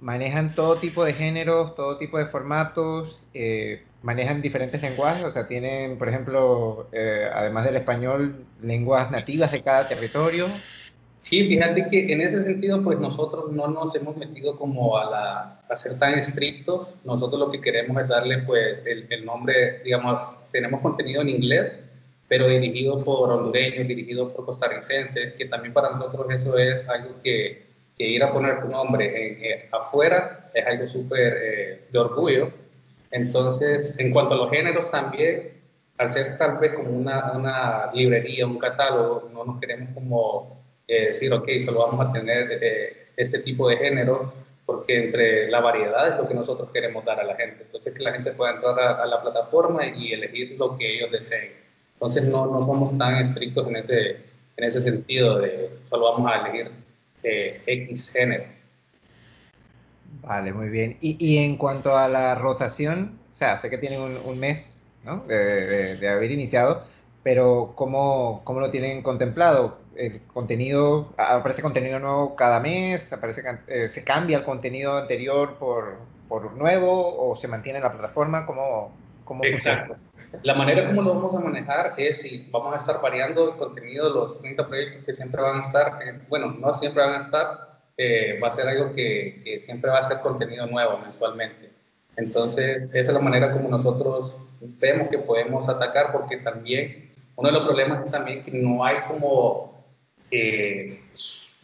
manejan 0.00 0.54
todo 0.54 0.78
tipo 0.80 1.04
de 1.04 1.14
géneros, 1.14 1.74
todo 1.76 1.98
tipo 1.98 2.18
de 2.18 2.26
formatos, 2.26 3.22
eh, 3.34 3.84
manejan 4.02 4.42
diferentes 4.42 4.82
lenguajes, 4.82 5.24
o 5.24 5.30
sea, 5.30 5.46
tienen, 5.46 5.98
por 5.98 6.08
ejemplo, 6.08 6.88
eh, 6.92 7.28
además 7.32 7.64
del 7.64 7.76
español, 7.76 8.46
lenguas 8.60 9.10
nativas 9.10 9.52
de 9.52 9.62
cada 9.62 9.88
territorio. 9.88 10.48
Sí, 11.22 11.46
fíjate 11.46 11.86
que 11.86 12.12
en 12.12 12.20
ese 12.20 12.42
sentido, 12.42 12.82
pues 12.82 12.98
nosotros 12.98 13.52
no 13.52 13.68
nos 13.68 13.94
hemos 13.94 14.16
metido 14.16 14.56
como 14.56 14.98
a, 14.98 15.08
la, 15.08 15.60
a 15.68 15.76
ser 15.76 15.96
tan 15.98 16.18
estrictos. 16.18 16.96
Nosotros 17.04 17.38
lo 17.40 17.50
que 17.50 17.60
queremos 17.60 18.02
es 18.02 18.08
darle, 18.08 18.38
pues, 18.38 18.84
el, 18.86 19.06
el 19.08 19.24
nombre, 19.24 19.80
digamos, 19.84 20.40
tenemos 20.50 20.80
contenido 20.80 21.22
en 21.22 21.28
inglés, 21.28 21.78
pero 22.28 22.48
dirigido 22.48 23.04
por 23.04 23.30
hondureños, 23.30 23.86
dirigido 23.86 24.32
por 24.32 24.44
costarricenses, 24.46 25.34
que 25.34 25.44
también 25.46 25.72
para 25.72 25.90
nosotros 25.90 26.26
eso 26.30 26.58
es 26.58 26.88
algo 26.88 27.14
que, 27.22 27.66
que 27.96 28.04
ir 28.04 28.22
a 28.22 28.32
poner 28.32 28.60
tu 28.60 28.68
nombre 28.68 29.04
en, 29.06 29.44
eh, 29.44 29.68
afuera 29.70 30.50
es 30.54 30.66
algo 30.66 30.86
súper 30.86 31.34
eh, 31.40 31.88
de 31.90 31.98
orgullo. 31.98 32.50
Entonces, 33.10 33.94
en 33.98 34.10
cuanto 34.10 34.34
a 34.34 34.38
los 34.38 34.50
géneros 34.50 34.90
también, 34.90 35.52
al 35.98 36.10
ser 36.10 36.36
tal 36.38 36.58
vez 36.58 36.72
como 36.74 36.90
una, 36.90 37.32
una 37.32 37.92
librería, 37.92 38.46
un 38.46 38.58
catálogo, 38.58 39.30
no 39.32 39.44
nos 39.44 39.60
queremos 39.60 39.90
como 39.94 40.61
eh, 40.96 41.06
decir, 41.06 41.32
ok, 41.32 41.48
solo 41.64 41.86
vamos 41.86 42.06
a 42.06 42.12
tener 42.12 42.60
este 43.16 43.38
tipo 43.40 43.68
de 43.68 43.76
género, 43.76 44.32
porque 44.66 45.04
entre 45.04 45.50
la 45.50 45.60
variedad 45.60 46.08
es 46.08 46.16
lo 46.16 46.28
que 46.28 46.34
nosotros 46.34 46.70
queremos 46.72 47.04
dar 47.04 47.20
a 47.20 47.24
la 47.24 47.34
gente. 47.36 47.62
Entonces, 47.64 47.92
que 47.94 48.02
la 48.02 48.12
gente 48.12 48.32
pueda 48.32 48.52
entrar 48.52 48.78
a 48.78 49.06
la 49.06 49.22
plataforma 49.22 49.86
y 49.86 50.12
elegir 50.12 50.56
lo 50.58 50.76
que 50.76 50.96
ellos 50.96 51.10
deseen. 51.10 51.62
Entonces 52.02 52.24
no, 52.24 52.46
no 52.46 52.66
somos 52.66 52.98
tan 52.98 53.14
estrictos 53.14 53.68
en 53.68 53.76
ese, 53.76 54.10
en 54.56 54.64
ese 54.64 54.82
sentido 54.82 55.38
de 55.38 55.70
solo 55.88 56.12
vamos 56.12 56.32
a 56.32 56.40
elegir 56.40 56.72
eh, 57.22 57.60
X 57.64 58.10
género. 58.10 58.44
Vale, 60.22 60.52
muy 60.52 60.68
bien. 60.68 60.96
Y, 61.00 61.16
y, 61.24 61.38
en 61.38 61.56
cuanto 61.56 61.96
a 61.96 62.08
la 62.08 62.34
rotación, 62.34 63.18
o 63.30 63.34
sea, 63.34 63.56
sé 63.58 63.70
que 63.70 63.78
tienen 63.78 64.00
un, 64.00 64.16
un, 64.16 64.38
mes 64.38 64.84
¿no? 65.04 65.24
de, 65.28 65.96
de, 65.96 66.08
haber 66.08 66.32
iniciado, 66.32 66.84
pero 67.22 67.72
¿cómo, 67.76 68.42
¿cómo, 68.44 68.60
lo 68.60 68.70
tienen 68.70 69.02
contemplado? 69.02 69.78
¿El 69.94 70.22
contenido, 70.22 71.12
aparece 71.16 71.62
contenido 71.62 71.98
nuevo 71.98 72.34
cada 72.34 72.60
mes? 72.60 73.12
¿Aparece, 73.12 73.42
eh, 73.68 73.88
¿Se 73.88 74.04
cambia 74.04 74.38
el 74.38 74.44
contenido 74.44 74.98
anterior 74.98 75.56
por, 75.58 75.98
por 76.28 76.52
nuevo 76.54 77.30
o 77.30 77.36
se 77.36 77.48
mantiene 77.48 77.78
en 77.78 77.84
la 77.84 77.92
plataforma? 77.92 78.46
¿Cómo, 78.46 78.92
cómo 79.24 79.44
Exacto. 79.44 79.96
La 80.42 80.54
manera 80.54 80.86
como 80.88 81.02
lo 81.02 81.14
vamos 81.14 81.34
a 81.36 81.40
manejar 81.40 81.92
es 81.98 82.22
si 82.22 82.48
vamos 82.50 82.72
a 82.72 82.78
estar 82.78 83.02
variando 83.02 83.50
el 83.50 83.58
contenido 83.58 84.08
de 84.08 84.14
los 84.14 84.40
30 84.40 84.66
proyectos 84.66 85.04
que 85.04 85.12
siempre 85.12 85.42
van 85.42 85.58
a 85.58 85.60
estar, 85.60 85.92
bueno, 86.30 86.56
no 86.58 86.72
siempre 86.72 87.04
van 87.04 87.16
a 87.16 87.18
estar, 87.18 87.44
eh, 87.98 88.40
va 88.42 88.48
a 88.48 88.50
ser 88.50 88.66
algo 88.66 88.94
que, 88.94 89.42
que, 89.44 89.60
siempre 89.60 89.90
va 89.90 89.98
a 89.98 90.02
ser 90.02 90.20
contenido 90.20 90.66
nuevo 90.66 90.98
mensualmente. 90.98 91.70
Entonces, 92.16 92.84
esa 92.84 92.98
es 92.98 93.08
la 93.12 93.18
manera 93.18 93.52
como 93.52 93.68
nosotros 93.68 94.38
vemos 94.60 95.08
que 95.10 95.18
podemos 95.18 95.68
atacar, 95.68 96.12
porque 96.12 96.38
también 96.38 97.11
uno 97.36 97.48
de 97.48 97.54
los 97.54 97.66
problemas 97.66 98.04
es 98.04 98.10
también 98.10 98.42
que 98.42 98.50
no 98.52 98.84
hay 98.84 98.96
como 99.08 99.84
eh, 100.30 101.00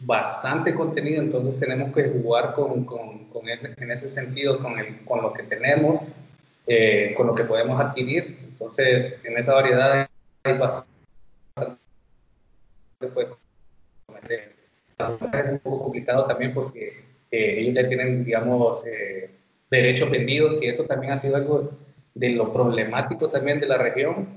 bastante 0.01 0.73
contenido, 0.73 1.21
entonces 1.21 1.59
tenemos 1.59 1.93
que 1.93 2.09
jugar 2.09 2.53
con, 2.53 2.85
con, 2.85 3.25
con 3.25 3.49
ese, 3.49 3.73
en 3.77 3.91
ese 3.91 4.09
sentido 4.09 4.59
con, 4.61 4.79
el, 4.79 5.03
con 5.05 5.21
lo 5.21 5.33
que 5.33 5.43
tenemos, 5.43 6.01
eh, 6.67 7.13
con 7.15 7.27
lo 7.27 7.35
que 7.35 7.43
podemos 7.43 7.79
adquirir. 7.79 8.39
Entonces, 8.43 9.15
en 9.23 9.37
esa 9.37 9.53
variedad 9.53 10.09
hay 10.43 10.57
bastante. 10.57 10.89
Pues, 13.13 13.27
es 14.29 15.47
un 15.47 15.59
poco 15.59 15.83
complicado 15.83 16.25
también 16.25 16.53
porque 16.53 17.03
eh, 17.31 17.59
ellos 17.59 17.75
ya 17.75 17.87
tienen, 17.87 18.25
digamos, 18.25 18.85
eh, 18.85 19.31
derechos 19.69 20.09
vendidos, 20.09 20.59
que 20.59 20.69
eso 20.69 20.83
también 20.83 21.13
ha 21.13 21.17
sido 21.17 21.35
algo 21.35 21.71
de 22.13 22.29
lo 22.29 22.51
problemático 22.51 23.29
también 23.29 23.59
de 23.59 23.67
la 23.67 23.77
región, 23.77 24.27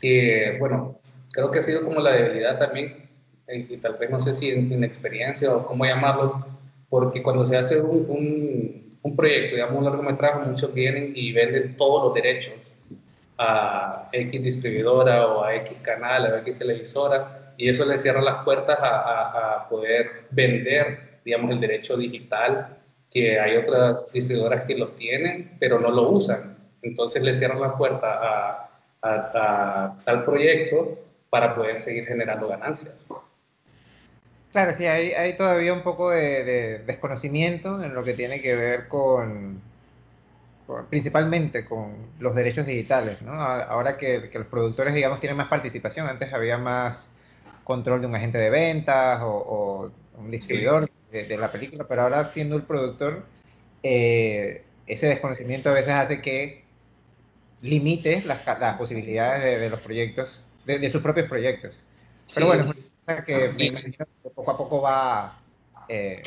que, 0.00 0.56
bueno, 0.58 0.98
creo 1.32 1.50
que 1.50 1.58
ha 1.58 1.62
sido 1.62 1.84
como 1.84 2.00
la 2.00 2.12
debilidad 2.12 2.58
también, 2.58 3.08
y 3.48 3.76
tal 3.78 3.94
vez 3.94 4.10
no 4.10 4.20
sé 4.20 4.34
si 4.34 4.50
en, 4.50 4.84
experiencia 4.84 5.54
o 5.54 5.66
cómo 5.66 5.84
llamarlo, 5.84 6.46
porque 6.90 7.22
cuando 7.22 7.46
se 7.46 7.56
hace 7.56 7.80
un 7.80 8.88
un 9.02 9.16
proyecto, 9.16 9.56
digamos 9.56 9.78
un 9.78 9.84
largometraje, 9.84 10.48
muchos 10.48 10.72
vienen 10.74 11.12
y 11.14 11.32
venden 11.32 11.76
todos 11.76 12.04
los 12.04 12.14
derechos 12.14 12.74
a 13.38 14.08
X 14.12 14.42
distribuidora 14.42 15.26
o 15.26 15.44
a 15.44 15.54
X 15.56 15.78
canal, 15.80 16.26
a 16.26 16.38
X 16.40 16.58
televisora, 16.58 17.54
y 17.56 17.68
eso 17.68 17.86
le 17.86 17.98
cierra 17.98 18.20
las 18.20 18.44
puertas 18.44 18.78
a, 18.80 19.56
a, 19.56 19.68
poder 19.68 20.26
vender, 20.30 21.20
digamos, 21.24 21.52
el 21.52 21.60
derecho 21.60 21.96
digital, 21.96 22.76
que 23.10 23.38
hay 23.38 23.56
otras 23.56 24.10
distribuidoras 24.12 24.66
que 24.66 24.76
lo 24.76 24.88
tienen, 24.90 25.56
pero 25.58 25.78
no 25.78 25.90
lo 25.90 26.10
usan. 26.10 26.56
Entonces 26.82 27.22
le 27.22 27.32
cierran 27.32 27.60
la 27.60 27.76
puerta 27.76 28.06
a, 28.06 28.67
a 29.02 29.94
tal 30.04 30.24
proyecto 30.24 30.98
para 31.30 31.54
poder 31.54 31.78
seguir 31.80 32.06
generando 32.06 32.48
ganancias. 32.48 33.04
Claro, 34.52 34.72
sí, 34.72 34.86
hay, 34.86 35.12
hay 35.12 35.36
todavía 35.36 35.72
un 35.72 35.82
poco 35.82 36.10
de, 36.10 36.82
desconocimiento 36.86 37.82
en 37.82 37.94
lo 37.94 38.02
que 38.02 38.14
tiene 38.14 38.40
que 38.40 38.56
ver 38.56 38.88
con, 38.88 39.60
principalmente 40.88 41.66
con 41.66 41.92
los 42.18 42.34
derechos 42.34 42.64
digitales, 42.64 43.20
¿no? 43.22 43.32
Ahora 43.32 43.98
que, 43.98 44.30
los 44.32 44.46
productores, 44.46 44.94
digamos, 44.94 45.20
tienen 45.20 45.36
más 45.36 45.48
participación, 45.48 46.08
antes 46.08 46.32
había 46.32 46.56
más 46.56 47.12
control 47.62 48.00
de 48.00 48.06
un 48.06 48.14
agente 48.14 48.38
de 48.38 48.48
ventas 48.48 49.20
o, 49.22 49.90
un 50.16 50.30
distribuidor 50.30 50.90
de, 51.12 51.36
la 51.36 51.52
película, 51.52 51.84
pero 51.86 52.02
ahora 52.02 52.24
siendo 52.24 52.56
el 52.56 52.62
productor, 52.62 53.24
eh, 53.82 54.64
ese 54.86 55.06
desconocimiento 55.06 55.68
a 55.68 55.74
veces 55.74 55.92
hace 55.92 56.20
que 56.20 56.64
limite 57.62 58.22
las, 58.24 58.40
posibilidades 58.76 59.60
de, 59.60 59.70
los 59.70 59.80
proyectos, 59.80 60.44
de, 60.64 60.88
sus 60.88 61.02
propios 61.02 61.28
proyectos. 61.28 61.84
Pero 62.34 62.46
bueno, 62.46 62.72
que 63.26 63.96
poco 64.34 64.50
a 64.50 64.58
poco 64.58 64.82
va 64.82 65.40
eh, 65.88 66.22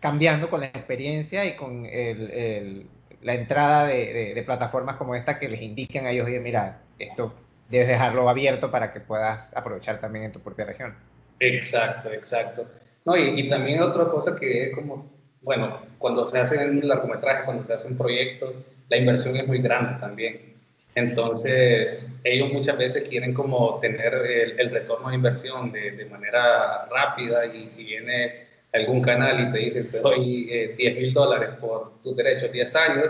cambiando 0.00 0.50
con 0.50 0.60
la 0.60 0.66
experiencia 0.66 1.44
y 1.44 1.56
con 1.56 1.84
la 1.84 3.34
entrada 3.34 3.86
de, 3.86 4.42
plataformas 4.44 4.96
como 4.96 5.14
esta 5.14 5.38
que 5.38 5.48
les 5.48 5.62
indican 5.62 6.06
a 6.06 6.10
ellos, 6.10 6.28
mira, 6.40 6.80
esto 6.98 7.32
debes 7.68 7.88
dejarlo 7.88 8.28
abierto 8.28 8.70
para 8.70 8.92
que 8.92 9.00
puedas 9.00 9.54
aprovechar 9.56 10.00
también 10.00 10.26
en 10.26 10.32
tu 10.32 10.40
propia 10.40 10.64
región. 10.64 10.94
Exacto, 11.40 12.10
exacto. 12.12 12.66
No, 13.04 13.16
y, 13.16 13.48
también 13.48 13.80
otra 13.80 14.06
cosa 14.10 14.36
que 14.36 14.64
es 14.64 14.74
como, 14.74 15.06
bueno, 15.42 15.80
cuando 15.98 16.24
se 16.24 16.38
hacen 16.38 16.86
largometrajes, 16.86 17.44
cuando 17.44 17.62
se 17.62 17.74
hacen 17.74 17.96
proyectos, 17.96 18.54
la 18.88 18.96
inversión 18.96 19.36
es 19.36 19.46
muy 19.46 19.60
grande 19.60 19.98
también. 20.00 20.54
Entonces, 20.98 22.08
ellos 22.24 22.52
muchas 22.52 22.76
veces 22.76 23.08
quieren 23.08 23.32
como 23.32 23.78
tener 23.80 24.14
el, 24.14 24.70
retorno 24.70 25.08
de 25.08 25.14
inversión 25.14 25.70
de, 25.70 26.04
manera 26.10 26.86
rápida 26.86 27.46
y 27.46 27.68
si 27.68 27.84
viene 27.84 28.46
algún 28.72 29.00
canal 29.00 29.48
y 29.48 29.50
te 29.50 29.58
dice 29.58 29.84
te 29.84 29.98
doy 30.00 30.44
10 30.44 30.78
eh, 30.78 30.94
mil 31.00 31.14
dólares 31.14 31.50
por 31.60 32.00
tus 32.02 32.16
derechos 32.16 32.50
10 32.50 32.76
años, 32.76 33.06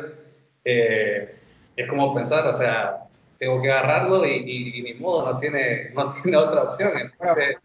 eh, 0.65 1.35
es 1.77 1.87
como 1.89 2.15
pensar, 2.15 2.47
o 2.47 2.55
sea, 2.55 3.05
tengo 3.39 3.63
que 3.63 3.71
agarrarlo 3.71 4.25
y, 4.27 4.83
ni 4.83 4.95
modo, 4.95 5.33
no 5.33 5.39
tiene, 5.39 5.91
no 5.95 6.11
tiene 6.23 6.37
otra 6.37 6.65
opción. 6.65 6.91
Entonces, 7.01 7.57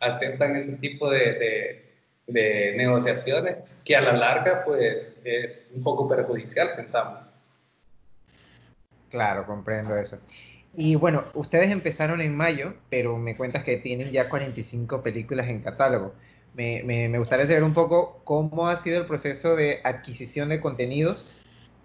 aceptan 0.00 0.54
ese 0.56 0.76
tipo 0.76 1.10
de, 1.10 1.82
de 2.28 2.74
negociaciones 2.76 3.56
que 3.84 3.96
a 3.96 4.00
la 4.02 4.12
larga 4.12 4.62
pues 4.64 5.14
es 5.24 5.70
un 5.74 5.82
poco 5.82 6.08
perjudicial, 6.08 6.70
pensamos. 6.76 7.33
Claro, 9.14 9.46
comprendo 9.46 9.96
eso. 9.96 10.18
Y 10.76 10.96
bueno, 10.96 11.26
ustedes 11.34 11.70
empezaron 11.70 12.20
en 12.20 12.36
mayo, 12.36 12.74
pero 12.90 13.16
me 13.16 13.36
cuentas 13.36 13.62
que 13.62 13.76
tienen 13.76 14.10
ya 14.10 14.28
45 14.28 15.02
películas 15.04 15.48
en 15.48 15.60
catálogo. 15.60 16.14
Me, 16.54 16.82
me, 16.82 17.16
gustaría 17.16 17.46
saber 17.46 17.62
un 17.62 17.74
poco 17.74 18.20
cómo 18.24 18.66
ha 18.66 18.76
sido 18.76 18.98
el 19.00 19.06
proceso 19.06 19.54
de 19.54 19.78
adquisición 19.84 20.48
de 20.48 20.60
contenidos 20.60 21.24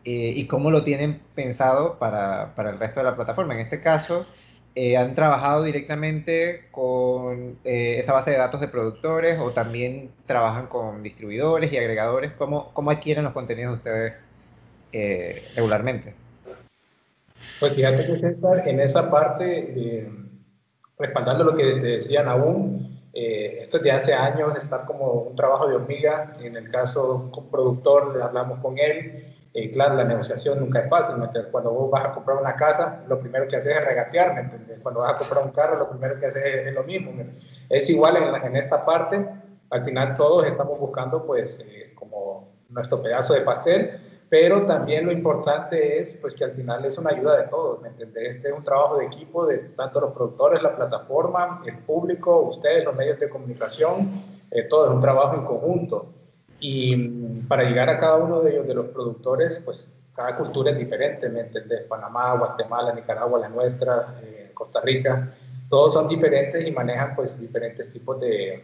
eh, 0.05 0.33
y 0.35 0.47
cómo 0.47 0.71
lo 0.71 0.83
tienen 0.83 1.21
pensado 1.35 1.99
para, 1.99 2.55
para, 2.55 2.71
el 2.71 2.79
resto 2.79 3.01
de 3.01 3.03
la 3.03 3.15
plataforma. 3.15 3.53
En 3.53 3.59
este 3.59 3.79
caso, 3.79 4.25
eh, 4.73 4.97
¿han 4.97 5.13
trabajado 5.13 5.61
directamente 5.63 6.67
con 6.71 7.59
eh, 7.63 7.97
esa 7.99 8.13
base 8.13 8.31
de 8.31 8.37
datos 8.37 8.59
de 8.59 8.69
productores 8.69 9.39
o 9.39 9.51
también 9.51 10.09
trabajan 10.25 10.65
con 10.65 11.03
distribuidores 11.03 11.71
y 11.71 11.77
agregadores? 11.77 12.33
¿Cómo, 12.33 12.71
cómo 12.73 12.89
adquieren 12.89 13.23
los 13.23 13.33
contenidos 13.33 13.77
ustedes 13.77 14.25
regularmente? 15.55 16.15
Pues 17.59 17.73
fíjate 17.73 18.05
que 18.05 18.17
César, 18.17 18.67
en 18.67 18.79
esa 18.79 19.11
parte, 19.11 19.73
eh, 19.75 20.09
respaldando 20.97 21.43
lo 21.43 21.55
que 21.55 21.63
te 21.63 21.87
decía 21.87 22.29
aún, 22.29 23.09
eh, 23.13 23.59
esto 23.61 23.79
de 23.79 23.91
hace 23.91 24.13
años 24.13 24.55
estar 24.57 24.85
como 24.85 25.11
un 25.13 25.35
trabajo 25.35 25.67
de 25.67 25.75
hormiga, 25.75 26.31
en 26.41 26.55
el 26.55 26.69
caso 26.69 27.29
con 27.31 27.49
productor, 27.49 28.21
hablamos 28.21 28.59
con 28.59 28.77
él, 28.77 29.35
eh, 29.53 29.71
claro, 29.71 29.95
la 29.95 30.03
negociación 30.03 30.59
nunca 30.59 30.79
es 30.79 30.89
fácil, 30.89 31.15
cuando 31.51 31.71
vos 31.71 31.89
vas 31.89 32.05
a 32.05 32.13
comprar 32.13 32.37
una 32.37 32.55
casa, 32.55 33.03
lo 33.07 33.19
primero 33.19 33.47
que 33.47 33.55
haces 33.55 33.75
es 33.75 33.83
regatear, 33.83 34.35
¿me 34.35 34.41
entiendes? 34.41 34.79
Cuando 34.79 35.01
vas 35.01 35.13
a 35.13 35.17
comprar 35.17 35.43
un 35.43 35.51
carro, 35.51 35.77
lo 35.77 35.89
primero 35.89 36.19
que 36.19 36.27
haces 36.27 36.67
es, 36.67 36.73
lo 36.73 36.83
mismo. 36.83 37.11
Es 37.67 37.89
igual 37.89 38.17
en, 38.17 38.35
en, 38.35 38.55
esta 38.55 38.85
parte, 38.85 39.27
al 39.71 39.83
final 39.83 40.15
todos 40.15 40.45
estamos 40.45 40.79
buscando 40.79 41.25
pues 41.25 41.65
eh, 41.67 41.93
como 41.95 42.53
nuestro 42.69 43.01
pedazo 43.01 43.33
de 43.33 43.41
pastel, 43.41 43.99
pero 44.29 44.67
también 44.67 45.05
lo 45.05 45.11
importante 45.11 45.99
es 45.99 46.17
pues 46.21 46.35
que 46.35 46.43
al 46.43 46.51
final 46.51 46.85
es 46.85 46.97
una 46.99 47.09
ayuda 47.09 47.35
de 47.35 47.47
todos, 47.47 47.81
¿me 47.81 47.87
entiendes? 47.89 48.35
Este 48.35 48.49
es 48.49 48.53
un 48.55 48.63
trabajo 48.63 48.97
de 48.97 49.05
equipo 49.05 49.47
de 49.47 49.57
tanto 49.75 49.99
los 49.99 50.13
productores, 50.13 50.61
la 50.61 50.75
plataforma, 50.75 51.61
el 51.65 51.79
público, 51.79 52.41
ustedes, 52.41 52.85
los 52.85 52.95
medios 52.95 53.19
de 53.19 53.27
comunicación, 53.27 54.23
eh, 54.51 54.63
todo 54.63 54.87
es 54.87 54.93
un 54.93 55.01
trabajo 55.01 55.35
en 55.35 55.45
conjunto. 55.45 56.13
Y 56.59 56.95
mm, 56.95 57.47
para 57.47 57.63
llegar 57.63 57.89
a 57.89 57.99
cada 57.99 58.17
uno 58.17 58.41
de 58.41 58.51
ellos, 58.51 58.67
de 58.67 58.75
los 58.75 58.87
productores, 58.87 59.59
pues 59.65 59.97
cada 60.15 60.37
cultura 60.37 60.71
es 60.71 60.77
diferente, 60.77 61.27
¿me 61.29 61.41
entiendes? 61.41 61.81
Panamá, 61.87 62.37
Guatemala, 62.37 62.93
Nicaragua, 62.93 63.39
la 63.39 63.49
nuestra, 63.49 64.19
eh, 64.21 64.51
Costa 64.53 64.81
Rica, 64.81 65.33
todos 65.69 65.93
son 65.93 66.07
diferentes 66.07 66.67
y 66.67 66.71
manejan 66.71 67.15
pues 67.15 67.39
diferentes 67.39 67.91
tipos 67.91 68.19
de, 68.19 68.63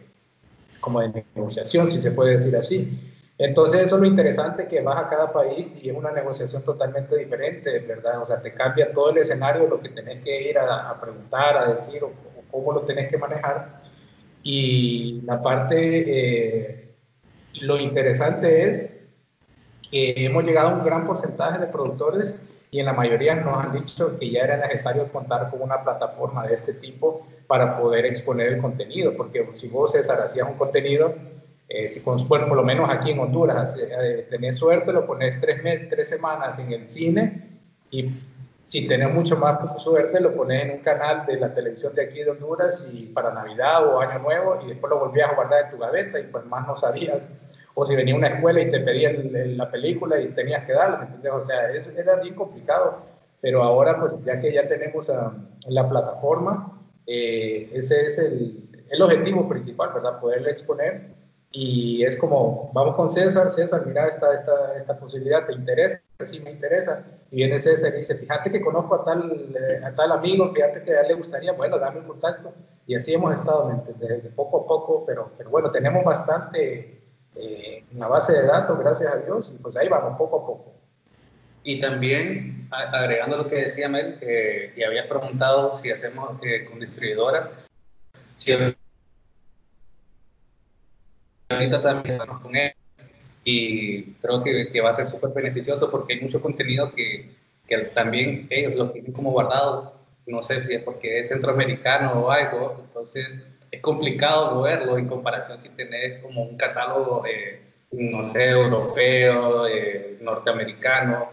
como 0.80 1.00
de 1.00 1.24
negociación, 1.34 1.90
si 1.90 2.00
se 2.00 2.12
puede 2.12 2.32
decir 2.32 2.54
así. 2.54 3.15
Entonces 3.38 3.82
eso 3.82 3.96
es 3.96 4.00
lo 4.00 4.06
interesante 4.06 4.66
que 4.66 4.80
vas 4.80 4.98
a 4.98 5.08
cada 5.10 5.32
país 5.32 5.76
y 5.82 5.90
es 5.90 5.96
una 5.96 6.10
negociación 6.10 6.64
totalmente 6.64 7.16
diferente, 7.16 7.78
¿verdad? 7.80 8.22
O 8.22 8.26
sea, 8.26 8.40
te 8.40 8.54
cambia 8.54 8.92
todo 8.92 9.10
el 9.10 9.18
escenario, 9.18 9.66
lo 9.66 9.80
que 9.80 9.90
tenés 9.90 10.24
que 10.24 10.50
ir 10.50 10.58
a, 10.58 10.98
preguntar, 10.98 11.56
a 11.56 11.74
decir 11.74 12.02
o, 12.02 12.12
cómo 12.50 12.72
lo 12.72 12.80
tenés 12.82 13.08
que 13.08 13.18
manejar. 13.18 13.76
Y 14.42 15.20
la 15.22 15.42
parte, 15.42 15.76
eh, 15.76 16.94
lo 17.60 17.78
interesante 17.78 18.70
es 18.70 18.90
que 19.90 20.14
hemos 20.16 20.44
llegado 20.44 20.68
a 20.68 20.74
un 20.78 20.84
gran 20.84 21.06
porcentaje 21.06 21.58
de 21.58 21.66
productores 21.66 22.34
y 22.70 22.80
en 22.80 22.86
la 22.86 22.94
mayoría 22.94 23.34
nos 23.34 23.62
han 23.62 23.72
dicho 23.72 24.18
que 24.18 24.30
ya 24.30 24.42
era 24.42 24.56
necesario 24.56 25.12
contar 25.12 25.50
con 25.50 25.60
una 25.60 25.82
plataforma 25.82 26.46
de 26.46 26.54
este 26.54 26.72
tipo 26.72 27.26
para 27.46 27.74
poder 27.74 28.06
exponer 28.06 28.54
el 28.54 28.62
contenido, 28.62 29.14
porque 29.14 29.46
si 29.54 29.68
vos, 29.68 29.92
César, 29.92 30.20
hacías 30.20 30.48
un 30.48 30.56
contenido 30.56 31.14
eh, 31.68 31.88
si 31.88 32.00
bueno, 32.00 32.46
por 32.48 32.56
lo 32.56 32.62
menos 32.62 32.88
aquí 32.88 33.10
en 33.10 33.18
Honduras, 33.18 33.76
eh, 33.76 34.26
tenés 34.30 34.56
suerte, 34.56 34.92
lo 34.92 35.04
pones 35.04 35.40
tres, 35.40 35.62
meses, 35.62 35.88
tres 35.88 36.08
semanas 36.08 36.58
en 36.58 36.72
el 36.72 36.88
cine 36.88 37.60
y 37.90 38.10
si 38.68 38.86
tenés 38.86 39.12
mucho 39.12 39.36
más 39.36 39.82
suerte, 39.82 40.20
lo 40.20 40.34
pones 40.34 40.64
en 40.64 40.70
un 40.72 40.78
canal 40.78 41.26
de 41.26 41.38
la 41.38 41.52
televisión 41.52 41.94
de 41.94 42.04
aquí 42.04 42.22
de 42.22 42.30
Honduras 42.30 42.88
y 42.92 43.06
para 43.06 43.32
Navidad 43.32 43.86
o 43.86 44.00
Año 44.00 44.20
Nuevo 44.20 44.60
y 44.64 44.68
después 44.68 44.90
lo 44.90 45.00
volvías 45.00 45.30
a 45.30 45.34
guardar 45.34 45.64
en 45.64 45.70
tu 45.70 45.78
gaveta 45.78 46.20
y 46.20 46.24
pues 46.24 46.44
más 46.46 46.66
no 46.66 46.76
sabías. 46.76 47.18
O 47.74 47.84
si 47.84 47.94
venía 47.94 48.14
una 48.14 48.28
escuela 48.28 48.60
y 48.60 48.70
te 48.70 48.80
pedían 48.80 49.56
la 49.56 49.70
película 49.70 50.18
y 50.18 50.28
tenías 50.28 50.64
que 50.64 50.72
darla. 50.72 51.08
O 51.32 51.40
sea, 51.40 51.70
era 51.70 52.16
bien 52.16 52.34
complicado. 52.34 53.02
Pero 53.40 53.62
ahora, 53.62 54.00
pues 54.00 54.18
ya 54.24 54.40
que 54.40 54.52
ya 54.52 54.66
tenemos 54.66 55.10
uh, 55.10 55.30
la 55.68 55.86
plataforma, 55.88 56.80
eh, 57.06 57.68
ese 57.72 58.06
es 58.06 58.18
el, 58.18 58.70
el 58.88 59.02
objetivo 59.02 59.46
principal, 59.46 59.90
¿verdad? 59.92 60.18
Poderle 60.18 60.50
exponer 60.52 61.16
y 61.52 62.04
es 62.04 62.16
como, 62.16 62.70
vamos 62.74 62.96
con 62.96 63.08
César, 63.08 63.50
César, 63.50 63.86
mira 63.86 64.06
esta, 64.06 64.34
esta, 64.34 64.76
esta 64.76 64.98
posibilidad, 64.98 65.46
¿te 65.46 65.52
interesa? 65.54 66.00
Sí, 66.24 66.40
me 66.40 66.50
interesa. 66.50 67.04
Y 67.30 67.36
viene 67.36 67.58
César 67.58 67.94
y 67.94 68.00
dice, 68.00 68.16
fíjate 68.16 68.52
que 68.52 68.60
conozco 68.60 68.96
a 68.96 69.04
tal, 69.04 69.54
eh, 69.54 69.84
a 69.84 69.94
tal 69.94 70.12
amigo, 70.12 70.52
fíjate 70.52 70.82
que 70.82 70.92
a 70.92 71.00
él 71.00 71.08
le 71.08 71.14
gustaría, 71.14 71.52
bueno, 71.52 71.78
dame 71.78 72.00
un 72.00 72.08
contacto. 72.08 72.52
Y 72.86 72.94
así 72.94 73.14
hemos 73.14 73.34
estado, 73.34 73.84
desde 73.98 74.28
poco 74.30 74.60
a 74.60 74.66
poco, 74.66 75.04
pero, 75.06 75.32
pero 75.36 75.50
bueno, 75.50 75.70
tenemos 75.70 76.04
bastante 76.04 77.00
eh, 77.34 77.84
una 77.94 78.08
base 78.08 78.34
de 78.34 78.42
datos, 78.46 78.78
gracias 78.78 79.12
a 79.12 79.16
Dios, 79.16 79.52
y 79.54 79.58
pues 79.58 79.76
ahí 79.76 79.88
vamos, 79.88 80.16
poco 80.18 80.36
a 80.36 80.46
poco. 80.46 80.72
Y 81.64 81.80
también, 81.80 82.68
agregando 82.70 83.38
lo 83.38 83.46
que 83.46 83.62
decía 83.62 83.88
Mel, 83.88 84.20
y 84.76 84.82
habías 84.82 85.06
preguntado 85.06 85.74
si 85.74 85.90
hacemos 85.90 86.38
eh, 86.42 86.64
con 86.66 86.78
distribuidora, 86.78 87.50
si 88.36 88.52
ahorita 91.48 91.80
también 91.80 92.06
estamos 92.06 92.40
con 92.40 92.56
él 92.56 92.72
y 93.44 94.02
creo 94.14 94.42
que, 94.42 94.68
que 94.68 94.80
va 94.80 94.90
a 94.90 94.92
ser 94.92 95.06
súper 95.06 95.30
beneficioso 95.30 95.90
porque 95.90 96.14
hay 96.14 96.20
mucho 96.20 96.42
contenido 96.42 96.90
que, 96.90 97.30
que, 97.66 97.78
también 97.94 98.48
ellos 98.50 98.74
lo 98.74 98.90
tienen 98.90 99.12
como 99.12 99.30
guardado. 99.30 99.94
No 100.26 100.42
sé 100.42 100.64
si 100.64 100.74
es 100.74 100.82
porque 100.82 101.20
es 101.20 101.28
centroamericano 101.28 102.12
o 102.14 102.30
algo, 102.30 102.76
entonces 102.84 103.28
es 103.70 103.80
complicado 103.80 104.56
moverlo 104.56 104.98
en 104.98 105.06
comparación 105.06 105.58
si 105.58 105.68
tenés 105.70 106.20
como 106.22 106.42
un 106.42 106.56
catálogo, 106.56 107.24
eh, 107.24 107.60
no 107.92 108.24
sé, 108.24 108.50
europeo, 108.50 109.68
eh, 109.68 110.18
norteamericano. 110.20 111.28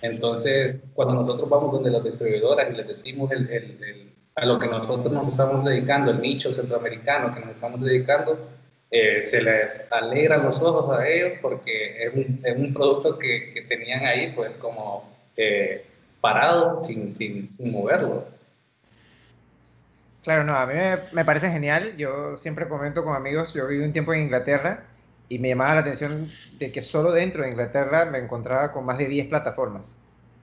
Entonces, 0.00 0.80
cuando 0.94 1.14
nosotros 1.14 1.48
vamos 1.48 1.72
donde 1.72 1.90
las 1.90 2.04
distribuidoras 2.04 2.70
y 2.70 2.76
les 2.76 2.86
decimos 2.86 3.32
el, 3.32 3.50
el, 3.50 4.12
a 4.36 4.46
lo 4.46 4.60
que 4.60 4.68
nosotros 4.68 5.12
nos 5.12 5.28
estamos 5.28 5.64
dedicando, 5.64 6.12
el 6.12 6.20
nicho 6.20 6.52
centroamericano 6.52 7.34
que 7.34 7.40
nos 7.40 7.50
estamos 7.50 7.80
dedicando, 7.80 8.38
eh, 8.90 9.22
se 9.22 9.42
les 9.42 9.84
alegran 9.90 10.44
los 10.44 10.62
ojos 10.62 10.98
a 10.98 11.06
ellos 11.06 11.38
porque 11.42 12.04
es 12.04 12.14
un, 12.14 12.40
es 12.42 12.56
un 12.56 12.72
producto 12.72 13.18
que, 13.18 13.52
que, 13.52 13.62
tenían 13.62 14.06
ahí 14.06 14.32
pues 14.34 14.56
como 14.56 15.06
eh, 15.36 15.84
parado 16.22 16.80
sin, 16.80 17.12
sin, 17.12 17.52
sin, 17.52 17.70
moverlo. 17.70 18.26
Claro, 20.22 20.44
no, 20.44 20.54
a 20.54 20.64
mí 20.66 20.72
me, 20.72 20.98
me, 21.12 21.24
parece 21.24 21.50
genial. 21.50 21.96
Yo 21.98 22.38
siempre 22.38 22.66
comento 22.66 23.04
con 23.04 23.14
amigos, 23.14 23.52
yo 23.52 23.66
viví 23.66 23.84
un 23.84 23.92
tiempo 23.92 24.14
en 24.14 24.20
Inglaterra 24.20 24.84
y 25.28 25.38
me 25.38 25.50
llamaba 25.50 25.74
la 25.74 25.80
atención 25.80 26.30
de 26.58 26.72
que 26.72 26.80
solo 26.80 27.12
dentro 27.12 27.42
de 27.42 27.50
Inglaterra 27.50 28.06
me 28.06 28.18
encontraba 28.18 28.72
con 28.72 28.86
más 28.86 28.96
de 28.96 29.06
10 29.06 29.28
plataformas, 29.28 29.94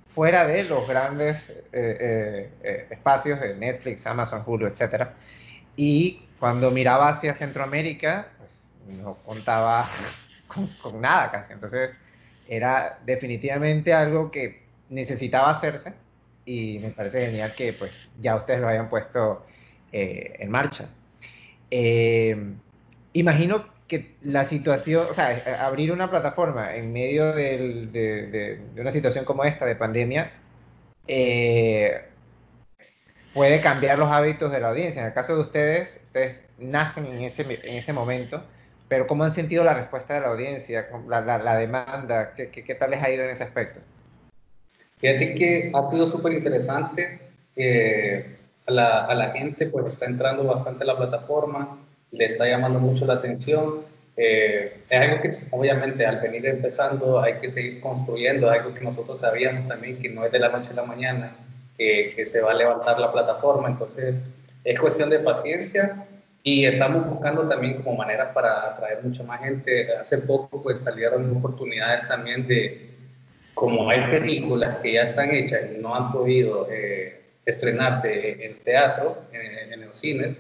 fuera 0.06 0.46
de 0.46 0.66
los 0.66 0.88
grandes 0.88 1.52
eh, 1.74 2.52
espacios 2.92 3.40
de 3.40 3.56
Netflix, 3.56 4.06
Amazon, 4.06 4.44
Hulu, 4.46 4.68
etc. 4.68 5.08
Y 5.76 6.25
cuando 6.40 6.72
miraba 6.72 7.10
hacia 7.10 7.34
Centroamérica, 7.34 8.28
no 8.88 9.16
contaba 9.26 9.88
con, 10.82 11.02
nada 11.02 11.32
casi. 11.32 11.54
Entonces 11.54 11.98
era 12.48 13.00
definitivamente 13.06 13.94
algo 13.94 14.32
que 14.32 14.64
necesitaba 14.90 15.50
hacerse 15.50 15.94
y 16.46 16.80
me 16.80 16.92
parece 16.92 17.26
genial 17.26 17.56
que 17.56 17.74
pues 17.74 18.08
ya 18.20 18.36
ustedes 18.36 18.62
lo 18.62 18.68
hayan 18.68 18.90
puesto 18.90 19.46
eh, 19.92 20.36
en 20.40 20.52
marcha. 20.52 20.90
Eh, 21.72 22.54
imagino 23.14 23.66
que 23.88 24.16
la 24.24 24.46
situación, 24.46 25.08
o 25.10 25.14
sea, 25.14 25.66
abrir 25.66 25.92
una 25.92 26.10
plataforma 26.10 26.76
en 26.76 26.92
medio 26.92 27.34
de, 27.34 28.62
una 28.78 28.92
situación 28.92 29.26
como 29.26 29.44
esta 29.44 29.66
de 29.66 29.76
pandemia 29.76 30.32
eh, 31.08 32.06
puede 33.36 33.62
cambiar 33.62 34.00
los 34.00 34.12
hábitos 34.12 34.52
de 34.52 34.60
la 34.60 34.70
audiencia. 34.70 35.02
En 35.02 35.08
el 35.10 35.14
caso 35.14 35.36
de 35.36 35.42
ustedes, 35.42 36.00
ustedes 36.08 36.50
nacen 36.58 37.06
en 37.06 37.22
ese, 37.22 37.44
en 37.44 37.76
ese 37.76 37.94
momento 37.94 38.42
pero 38.88 39.08
¿cómo 39.08 39.24
han 39.24 39.32
sentido 39.32 39.64
la 39.64 39.74
respuesta 39.74 40.14
de 40.14 40.22
la 40.22 40.28
audiencia, 40.28 40.88
la, 41.08 41.22
la, 41.22 41.58
demanda? 41.58 42.34
¿Qué, 42.36 42.50
¿Qué, 42.50 42.76
tal 42.76 42.92
les 42.92 43.04
ha 43.04 43.10
ido 43.10 43.24
en 43.24 43.32
ese 43.32 43.44
aspecto? 43.44 43.80
Fíjate 45.00 45.34
que 45.34 45.72
ha 45.74 45.84
sido 45.90 46.06
súper 46.06 46.34
interesante. 46.34 47.20
Eh, 47.56 48.38
a, 48.68 48.72
la, 48.72 49.06
a, 49.06 49.16
la, 49.16 49.32
gente 49.32 49.68
pues 49.68 49.86
está 49.88 50.06
entrando 50.06 50.44
bastante 50.44 50.84
a 50.84 50.88
la 50.88 50.98
plataforma, 50.98 51.80
le 52.12 52.26
está 52.26 52.48
llamando 52.48 52.80
mucho 52.80 53.06
la 53.06 53.14
atención. 53.14 53.82
Eh, 54.18 54.82
es 54.90 55.02
algo 55.02 55.20
que 55.20 55.40
obviamente 55.52 56.06
al 56.06 56.22
venir 56.22 56.46
empezando 56.46 57.22
hay 57.22 57.36
que 57.38 57.50
seguir 57.50 57.82
construyendo, 57.82 58.50
algo 58.50 58.74
que 58.74 58.82
nosotros 58.82 59.20
sabíamos 59.20 59.68
también 59.68 60.00
que 60.00 60.10
no 60.10 60.26
es 60.26 60.32
de 60.32 60.40
la 60.40 60.50
noche 60.50 60.72
a 60.72 60.76
la 60.76 60.84
mañana, 60.84 61.36
que, 61.78 62.14
que 62.16 62.26
se 62.26 62.42
va 62.42 62.52
a 62.52 62.54
levantar 62.56 63.00
la 63.00 63.12
plataforma, 63.12 63.70
entonces 63.70 64.22
es 64.64 64.80
cuestión 64.80 65.10
de 65.10 65.20
paciencia 65.20 66.08
y 66.44 66.66
estamos 66.66 67.08
buscando 67.08 67.48
también 67.48 67.82
como 67.82 67.98
maneras 67.98 68.34
para 68.34 68.70
atraer 68.70 69.04
mucha 69.04 69.24
más 69.24 69.42
gente. 69.42 69.96
Hace 69.96 70.20
poco 70.20 70.62
pues 70.62 70.82
salieron 70.82 71.36
oportunidades 71.38 72.08
también 72.08 72.48
de, 72.48 72.92
como 73.54 73.90
hay 73.90 74.02
películas 74.12 74.78
que 74.82 74.94
ya 74.94 75.02
están 75.02 75.32
hechas 75.32 75.62
y 75.76 75.80
no 75.80 75.96
han 75.96 76.12
podido 76.12 76.68
eh, 76.70 77.22
estrenarse 77.46 78.46
en 78.46 78.60
teatro, 78.60 79.18
en, 79.32 79.74
en 79.74 79.86
los 79.88 79.96
cines, 79.96 80.38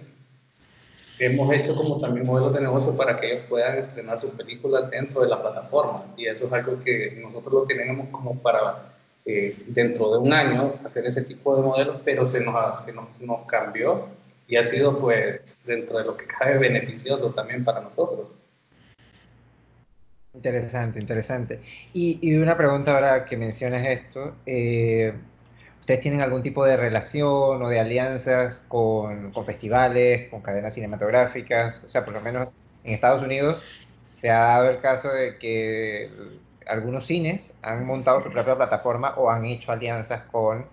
hemos 1.19 1.53
hecho 1.53 1.75
como 1.75 1.99
también 1.99 2.25
modelos 2.25 2.53
de 2.53 2.61
negocio 2.61 2.95
para 2.95 3.15
que 3.15 3.31
ellos 3.31 3.45
puedan 3.47 3.77
estrenar 3.77 4.19
sus 4.19 4.31
películas 4.31 4.89
dentro 4.89 5.21
de 5.21 5.27
la 5.29 5.41
plataforma. 5.41 6.05
Y 6.17 6.27
eso 6.27 6.47
es 6.47 6.53
algo 6.53 6.79
que 6.79 7.17
nosotros 7.21 7.53
lo 7.53 7.63
tenemos 7.63 8.09
como 8.09 8.37
para 8.41 8.94
eh, 9.25 9.57
dentro 9.67 10.11
de 10.11 10.17
un 10.19 10.33
año 10.33 10.75
hacer 10.83 11.05
ese 11.05 11.23
tipo 11.23 11.55
de 11.55 11.63
modelos, 11.63 12.01
pero 12.05 12.25
se 12.25 12.43
nos, 12.43 12.83
se 12.83 12.93
nos, 12.93 13.07
nos 13.19 13.45
cambió 13.45 14.09
y 14.47 14.55
ha 14.55 14.63
sido 14.63 14.99
pues 14.99 15.45
dentro 15.65 15.97
de 15.97 16.05
lo 16.05 16.15
que 16.15 16.27
cabe 16.27 16.57
beneficioso 16.57 17.31
también 17.31 17.63
para 17.63 17.81
nosotros. 17.81 18.27
Interesante, 20.35 20.99
interesante. 20.99 21.61
Y, 21.93 22.19
y 22.21 22.35
una 22.37 22.57
pregunta 22.57 22.93
ahora 22.93 23.25
que 23.25 23.37
mencionas 23.37 23.87
esto, 23.87 24.35
eh, 24.45 25.13
¿ustedes 25.79 26.01
tienen 26.01 26.21
algún 26.21 26.43
tipo 26.43 26.65
de 26.65 26.75
relación 26.75 27.63
o 27.63 27.69
de 27.69 27.79
alianzas 27.79 28.65
con, 28.67 29.31
con, 29.31 29.45
festivales, 29.45 30.29
con 30.29 30.41
cadenas 30.41 30.73
cinematográficas? 30.73 31.83
O 31.85 31.87
sea, 31.87 32.03
por 32.03 32.13
lo 32.13 32.21
menos 32.21 32.49
en 32.83 32.93
Estados 32.93 33.23
Unidos 33.23 33.65
se 34.03 34.29
ha 34.29 34.39
dado 34.39 34.69
el 34.69 34.79
caso 34.79 35.09
de 35.09 35.37
que 35.37 36.11
algunos 36.67 37.05
cines 37.05 37.53
han 37.61 37.85
montado 37.85 38.23
su 38.23 38.31
propia 38.31 38.55
plataforma 38.55 39.13
o 39.17 39.29
han 39.29 39.45
hecho 39.45 39.71
alianzas 39.71 40.23
con, 40.31 40.65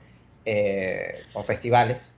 eh, 0.45 1.23
con 1.33 1.45
festivales 1.45 2.15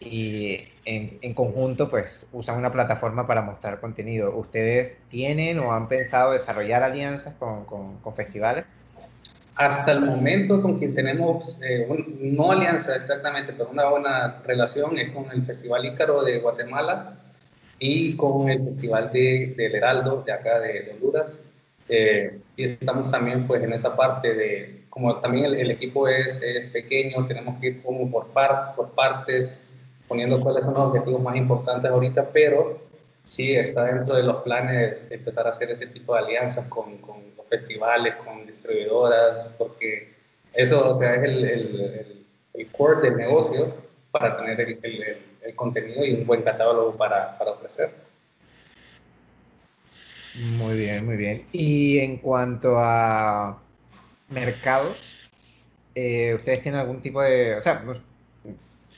y 0.00 0.60
en, 0.86 1.34
conjunto 1.34 1.90
pues 1.90 2.26
usan 2.32 2.58
una 2.58 2.72
plataforma 2.72 3.26
para 3.26 3.42
mostrar 3.42 3.80
contenido. 3.80 4.34
¿Ustedes 4.36 4.98
tienen 5.10 5.58
o 5.58 5.72
han 5.72 5.88
pensado 5.88 6.32
desarrollar 6.32 6.82
alianzas 6.82 7.34
con, 7.34 7.64
con, 7.64 8.14
festivales? 8.14 8.64
Hasta 9.56 9.92
el 9.92 10.00
momento 10.00 10.62
con 10.62 10.78
quien 10.78 10.94
tenemos, 10.94 11.58
eh, 11.62 11.86
no 12.18 12.50
alianza 12.50 12.96
exactamente, 12.96 13.52
pero 13.52 13.68
una 13.70 13.90
buena 13.90 14.40
relación 14.46 14.96
es 14.96 15.12
con 15.12 15.30
el 15.30 15.44
Festival 15.44 15.84
Ícaro 15.84 16.24
de 16.24 16.38
Guatemala 16.38 17.18
y 17.78 18.16
con 18.16 18.48
el 18.48 18.64
Festival 18.64 19.12
de, 19.12 19.54
del 19.56 19.74
Heraldo 19.74 20.22
de 20.22 20.32
acá 20.32 20.60
de, 20.60 20.92
Honduras. 20.94 21.38
Eh, 21.90 22.38
y 22.56 22.64
estamos 22.64 23.10
también 23.10 23.46
pues 23.46 23.62
en 23.64 23.72
esa 23.72 23.96
parte 23.96 24.32
de, 24.32 24.84
como 24.90 25.16
también 25.16 25.46
el, 25.46 25.70
equipo 25.70 26.06
es, 26.06 26.40
es, 26.40 26.70
pequeño, 26.70 27.26
tenemos 27.26 27.58
que 27.60 27.66
ir 27.66 27.82
como 27.82 28.08
por, 28.10 28.28
par, 28.28 28.74
por 28.76 28.90
partes, 28.90 29.64
poniendo 30.06 30.40
cuáles 30.40 30.64
son 30.64 30.74
los 30.74 30.84
objetivos 30.84 31.20
más 31.20 31.36
importantes 31.36 31.90
ahorita, 31.90 32.28
pero 32.32 32.78
sí 33.24 33.56
está 33.56 33.84
dentro 33.84 34.14
de 34.14 34.22
los 34.22 34.42
planes 34.42 35.04
empezar 35.10 35.46
a 35.46 35.50
hacer 35.50 35.70
ese 35.70 35.88
tipo 35.88 36.14
de 36.14 36.20
alianzas 36.20 36.66
con, 36.68 36.98
con 36.98 37.16
los 37.36 37.46
festivales, 37.48 38.14
con 38.16 38.46
distribuidoras, 38.46 39.48
porque 39.58 40.12
eso 40.52 40.90
o 40.90 40.94
sea, 40.94 41.16
es 41.16 41.24
el, 41.24 41.44
el, 41.44 42.26
el 42.54 42.66
core 42.72 43.02
del 43.02 43.16
negocio 43.16 43.74
para 44.10 44.36
tener 44.36 44.60
el, 44.60 44.78
el, 45.42 45.54
contenido 45.54 46.04
y 46.04 46.14
un 46.14 46.26
buen 46.26 46.42
catálogo 46.42 46.96
para, 46.96 47.36
para 47.38 47.52
ofrecer. 47.52 47.90
Muy 50.34 50.76
bien, 50.78 51.04
muy 51.06 51.16
bien. 51.16 51.46
Y 51.52 51.98
en 51.98 52.18
cuanto 52.18 52.78
a 52.78 53.62
mercados, 54.28 55.16
eh, 55.94 56.34
¿ustedes 56.34 56.62
tienen 56.62 56.80
algún 56.80 57.02
tipo 57.02 57.22
de, 57.22 57.56
o 57.56 57.62
sea, 57.62 57.82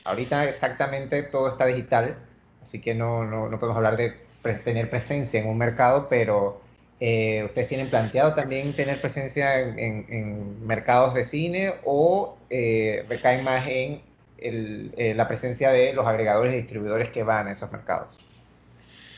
Ahorita 0.05 0.45
exactamente 0.47 1.23
todo 1.23 1.49
está 1.49 1.65
digital, 1.65 2.17
así 2.61 2.81
que 2.81 2.93
no, 2.93 3.25
no, 3.25 3.49
no 3.49 3.59
podemos 3.59 3.77
hablar 3.77 3.97
de 3.97 4.15
tener 4.63 4.89
presencia 4.89 5.39
en 5.39 5.47
un 5.47 5.57
mercado, 5.57 6.07
pero 6.09 6.61
Eh, 6.99 7.43
¿Ustedes 7.45 7.67
tienen 7.67 7.89
planteado 7.89 8.33
también 8.33 8.75
tener 8.75 9.01
presencia 9.01 9.59
en, 9.59 10.65
mercados 10.65 11.13
de 11.13 11.23
cine 11.23 11.73
o 11.83 12.37
eh, 12.49 13.05
recaen 13.09 13.43
más 13.43 13.67
en 13.67 14.01
eh, 14.37 15.13
la 15.15 15.27
presencia 15.27 15.71
de 15.71 15.93
los 15.93 16.07
agregadores 16.07 16.53
y 16.53 16.57
distribuidores 16.57 17.09
que 17.09 17.23
van 17.23 17.47
a 17.47 17.51
esos 17.51 17.69
mercados? 17.71 18.07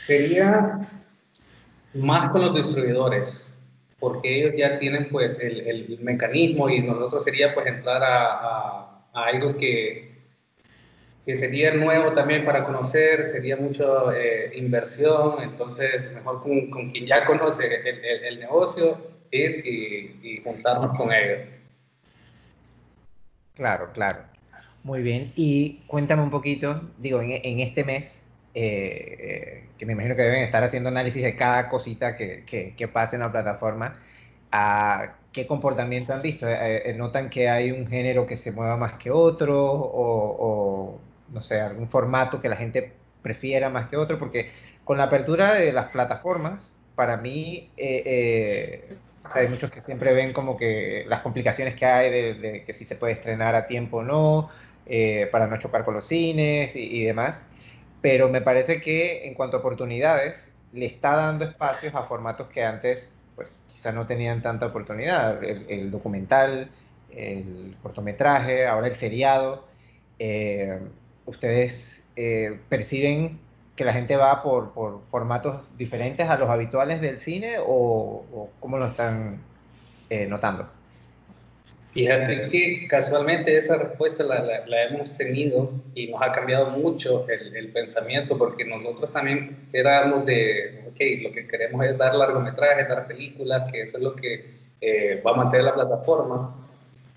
Sería 0.08 0.80
más 1.96 2.30
con 2.30 2.42
los 2.42 2.56
distribuidores, 2.56 3.48
porque 4.00 4.40
ellos 4.40 4.54
ya 4.58 4.78
tienen 4.78 5.10
pues 5.10 5.40
el, 5.40 5.98
mecanismo 6.02 6.70
y 6.70 6.82
nosotros 6.82 7.24
sería 7.24 7.54
pues 7.54 7.68
entrar 7.68 8.02
a 8.04 9.06
algo 9.14 9.56
que, 9.56 10.16
que 11.26 11.36
sería 11.36 11.74
nuevo 11.74 12.14
también 12.14 12.46
para 12.46 12.64
conocer, 12.64 13.28
sería 13.28 13.58
mucha 13.58 13.84
eh, 14.16 14.52
inversión, 14.56 15.42
entonces 15.42 16.12
mejor 16.14 16.40
con, 16.40 16.70
con, 16.70 16.90
quien 16.90 17.08
ya 17.08 17.26
conoce 17.26 17.66
el, 17.66 18.26
el, 18.26 18.40
negocio 18.40 18.98
ir 19.32 19.66
y, 19.66 20.42
juntarnos 20.44 20.96
con 20.96 21.12
ellos. 21.12 21.40
Claro, 23.56 23.90
claro. 23.94 24.20
Muy 24.84 25.02
bien. 25.02 25.32
Y 25.36 25.80
cuéntame 25.88 26.22
un 26.22 26.30
poquito, 26.30 26.82
digo, 27.00 27.20
en 27.22 27.60
este 27.60 27.84
mes, 27.84 28.25
eh, 28.56 29.68
que 29.78 29.86
me 29.86 29.94
imagino 29.94 30.16
que 30.16 30.24
deben 30.24 30.44
estar 30.44 30.64
haciendo 30.64 30.90
análisis 30.90 31.24
de 31.24 31.36
cada 31.36 31.70
cosita 31.70 32.16
que, 32.16 32.44
que, 32.46 32.74
que 32.76 32.88
pase 32.88 33.18
en 33.18 33.22
la 33.22 33.32
plataforma, 33.32 34.00
¿a 34.52 35.16
qué 35.32 35.46
comportamiento 35.46 36.14
han 36.14 36.22
visto? 36.22 36.48
Eh, 36.50 36.94
¿Notan 36.98 37.30
que 37.30 37.50
hay 37.50 37.72
un 37.72 37.88
género 37.88 38.26
que 38.26 38.38
se 38.38 38.52
mueva 38.52 38.78
más 38.78 38.94
que 38.94 39.12
otro 39.12 39.72
o, 39.72 41.00
no 41.32 41.42
sé, 41.42 41.60
algún 41.62 41.88
formato 41.88 42.42
que 42.42 42.50
la 42.50 42.56
gente 42.56 42.94
prefiera 43.22 43.70
más 43.70 43.90
que 43.90 43.98
otro, 43.98 44.18
porque 44.18 44.50
con 44.84 44.98
la 44.98 45.06
apertura 45.06 45.56
de 45.56 45.74
las 45.74 45.90
plataformas, 45.90 46.76
para 46.96 47.18
mí, 47.18 47.72
eh, 47.76 48.04
eh, 48.06 48.98
hay 49.34 49.48
muchos 49.48 49.72
que 49.72 49.82
siempre 49.82 50.14
ven 50.14 50.32
como 50.32 50.56
que 50.56 51.06
las 51.08 51.22
complicaciones 51.22 51.74
que 51.74 51.86
hay 51.86 52.12
de, 52.12 52.64
que 52.64 52.72
si 52.72 52.86
se 52.86 52.96
puede 52.96 53.14
estrenar 53.14 53.56
a 53.56 53.68
tiempo 53.68 53.98
o 53.98 54.04
no, 54.04 54.50
eh, 54.86 55.28
para 55.32 55.48
no 55.48 55.58
chocar 55.58 55.84
con 55.84 55.96
los 55.96 56.08
cines 56.08 56.76
y, 56.76 57.04
demás, 57.04 57.48
pero 58.02 58.30
me 58.30 58.42
parece 58.42 58.82
que 58.82 59.28
en 59.28 59.34
cuanto 59.34 59.58
a 59.58 59.60
oportunidades, 59.60 60.52
le 60.74 60.86
está 60.86 61.16
dando 61.16 61.46
espacios 61.46 61.96
a 61.96 62.04
formatos 62.04 62.48
que 62.48 62.64
antes, 62.64 63.12
pues 63.36 63.64
quizá 63.68 63.92
no 63.92 64.06
tenían 64.06 64.42
tanta 64.42 64.68
oportunidad, 64.68 65.44
el, 65.44 65.92
documental, 65.92 66.70
el 67.12 67.76
cortometraje, 67.82 68.68
ahora 68.68 68.88
el 68.88 68.96
seriado 68.96 69.66
ustedes 71.26 72.06
eh, 72.16 72.60
perciben 72.70 73.40
que 73.76 73.84
la 73.84 73.94
gente 73.94 74.16
va 74.16 74.42
por, 74.42 74.74
formatos 75.12 75.62
diferentes 75.78 76.30
a 76.30 76.38
los 76.38 76.50
habituales 76.50 77.02
del 77.02 77.20
cine 77.20 77.56
o, 77.60 78.50
cómo 78.60 78.78
lo 78.78 78.88
están 78.88 79.40
eh, 80.10 80.28
notando? 80.28 80.70
Fíjate 81.96 82.48
que 82.48 82.88
casualmente 82.90 83.58
esa 83.58 83.78
respuesta 83.78 84.26
la, 84.26 84.84
hemos 84.84 85.18
tenido 85.18 85.72
y 85.94 86.08
nos 86.08 86.22
ha 86.22 86.30
cambiado 86.30 86.72
mucho 86.72 87.26
el, 87.30 87.72
pensamiento 87.72 88.38
porque 88.38 88.66
nosotros 88.66 89.14
también 89.14 89.66
éramos 89.72 90.26
de, 90.26 90.84
ok, 90.90 91.24
lo 91.24 91.32
que 91.32 91.48
queremos 91.48 91.86
es 91.86 91.98
dar 91.98 92.14
largometrajes, 92.14 92.90
dar 92.90 93.08
películas, 93.08 93.72
que 93.72 93.84
eso 93.84 93.96
es 93.96 94.04
lo 94.04 94.14
que 94.14 94.46
eh, 94.82 95.24
va 95.26 95.32
a 95.32 95.36
mantener 95.36 95.68
la 95.68 95.74
plataforma, 95.74 96.68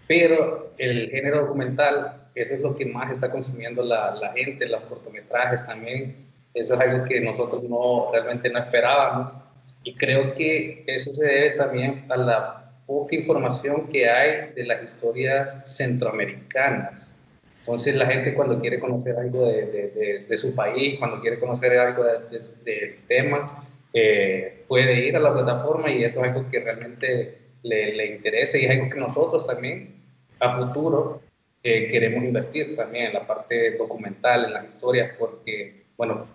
pero 0.07 0.73
el 0.79 1.11
género 1.11 1.47
documental 1.47 2.29
eso 2.37 2.55
es 2.55 2.61
lo 2.61 2.73
que 2.73 2.87
más 2.87 3.11
está 3.11 3.33
consumiendo 3.33 3.83
la, 3.83 4.15
la, 4.15 4.33
gente, 4.33 4.69
los 4.69 4.85
cortometrajes 4.85 5.67
también. 5.67 6.25
Eso 6.55 6.75
es 6.75 6.81
algo 6.81 7.03
que 7.03 7.21
nosotros 7.21 7.65
no 7.65 8.13
realmente 8.13 8.49
no 8.49 8.61
esperábamos. 8.61 9.35
Y 9.83 9.93
creo 9.97 10.33
que 10.35 10.85
eso 10.87 11.13
se 11.13 11.27
debe 11.27 11.51
también 11.57 12.05
a 12.09 12.17
la 12.17 12.68
poca 12.89 13.15
información 13.15 13.87
que 13.87 14.09
hay 14.09 14.53
de 14.57 14.65
las 14.65 14.83
historias 14.83 15.61
centroamericanas. 15.65 17.13
Entonces 17.59 17.95
la 17.95 18.07
gente 18.07 18.35
cuando 18.35 18.61
quiere 18.61 18.81
conocer 18.81 19.15
algo 19.17 19.47
de, 19.47 19.67
de, 19.67 20.25
de, 20.27 20.37
su 20.37 20.57
país, 20.57 20.99
cuando 20.99 21.21
quiere 21.21 21.39
conocer 21.39 21.79
algo 21.79 22.03
de, 22.03 22.99
temas, 23.07 23.55
eh, 23.93 24.65
puede 24.67 25.07
ir 25.07 25.17
a 25.17 25.21
la 25.21 25.33
plataforma 25.35 25.91
y 25.91 26.03
eso 26.03 26.25
es 26.25 26.33
algo 26.33 26.51
que 26.51 26.61
realmente 26.61 27.39
le, 27.63 27.95
le 27.95 28.07
interesa 28.07 28.59
y 28.59 28.65
es 28.65 28.71
algo 28.71 28.91
que 28.91 28.99
nosotros 28.99 29.47
también 29.47 29.95
a 30.41 30.59
futuro 30.59 31.21
queremos 31.63 32.25
invertir 32.25 32.77
también 32.77 33.07
en 33.07 33.13
la 33.15 33.27
parte 33.27 33.77
documental, 33.77 34.47
en 34.47 34.55
las 34.55 34.75
historias, 34.75 35.13
porque, 35.19 35.85
bueno, 35.97 36.27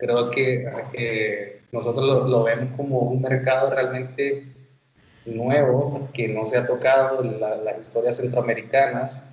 creo 0.00 0.30
que 0.30 0.66
eh, 0.94 1.60
nosotros 1.72 2.28
lo, 2.28 2.42
vemos 2.44 2.76
como 2.76 3.00
un 3.00 3.22
mercado 3.22 3.70
realmente 3.70 4.44
nuevo, 5.24 6.08
que 6.12 6.28
no 6.28 6.46
se 6.46 6.58
ha 6.58 6.66
tocado 6.66 7.22
las 7.22 7.78
historias 7.78 8.16
centroamericanas 8.16 9.26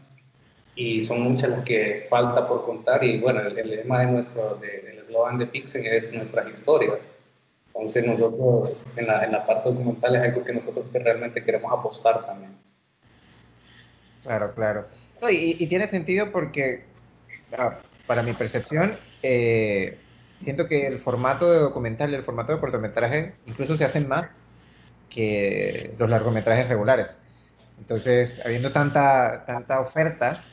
y 0.75 1.01
son 1.01 1.21
muchas 1.21 1.49
las 1.49 1.63
que 1.63 2.05
falta 2.09 2.47
por 2.47 2.65
contar 2.65 3.03
y 3.03 3.19
bueno, 3.19 3.41
el, 3.41 3.55
lema 3.69 4.01
de 4.01 4.07
nuestro, 4.07 4.55
del 4.55 4.99
eslogan 4.99 5.39
de 5.39 5.47
Pixen 5.47 5.85
es 5.85 6.13
nuestras 6.13 6.47
historias. 6.49 6.99
Entonces 7.67 8.05
nosotros 8.05 8.83
en 8.95 9.07
la, 9.07 9.23
en 9.23 9.31
la 9.31 9.45
parte 9.45 9.69
documental 9.69 10.15
es 10.15 10.21
algo 10.23 10.43
que 10.43 10.53
nosotros 10.53 10.85
realmente 10.93 11.43
queremos 11.43 11.71
apostar 11.71 12.25
también. 12.25 12.55
Claro, 14.23 14.53
claro 14.53 14.85
y, 15.31 15.67
tiene 15.67 15.87
sentido 15.87 16.31
porque, 16.31 16.83
ah, 17.57 17.79
para 18.05 18.23
mi 18.23 18.33
percepción, 18.33 18.97
eh, 19.23 19.97
siento 20.41 20.67
que 20.67 20.87
el 20.87 20.99
formato 20.99 21.51
de 21.51 21.59
documental 21.59 22.11
y 22.11 22.15
el 22.15 22.23
formato 22.23 22.53
de 22.53 22.59
cortometraje 22.59 23.33
incluso 23.45 23.75
se 23.75 23.85
hacen 23.85 24.07
más 24.07 24.27
que 25.09 25.93
los 25.97 26.09
largometrajes 26.09 26.69
regulares. 26.69 27.17
Entonces, 27.79 28.41
habiendo 28.45 28.71
tanta, 28.71 29.45
tanta 29.45 29.79
oferta 29.79 30.43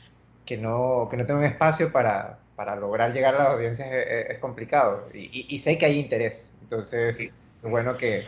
que 0.45 0.57
no, 0.57 1.07
que 1.09 1.17
no 1.17 1.25
tengo 1.25 1.39
un 1.39 1.45
espacio 1.45 1.91
para, 1.91 2.39
para 2.55 2.75
lograr 2.75 3.13
llegar 3.13 3.35
a 3.35 3.39
las 3.39 3.47
audiencias 3.49 3.89
es, 3.91 4.37
complicado. 4.39 5.09
Y, 5.13 5.57
sé 5.59 5.77
que 5.77 5.85
hay 5.85 5.99
interés. 5.99 6.53
Entonces, 6.61 7.19
es 7.19 7.33
bueno 7.61 7.97
que, 7.97 8.25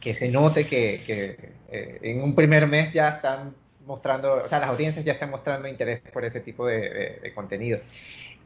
que 0.00 0.14
se 0.14 0.28
note 0.28 0.66
que, 0.66 1.02
que 1.06 1.52
eh, 1.70 1.98
en 2.02 2.22
un 2.22 2.34
primer 2.34 2.66
mes 2.66 2.92
ya 2.92 3.08
están 3.08 3.54
mostrando, 3.86 4.42
o 4.44 4.48
sea, 4.48 4.60
las 4.60 4.68
audiencias 4.68 5.04
ya 5.04 5.12
están 5.12 5.30
mostrando 5.30 5.68
interés 5.68 6.00
por 6.12 6.24
ese 6.24 6.40
tipo 6.40 6.66
de, 6.66 7.32
contenido. 7.34 7.80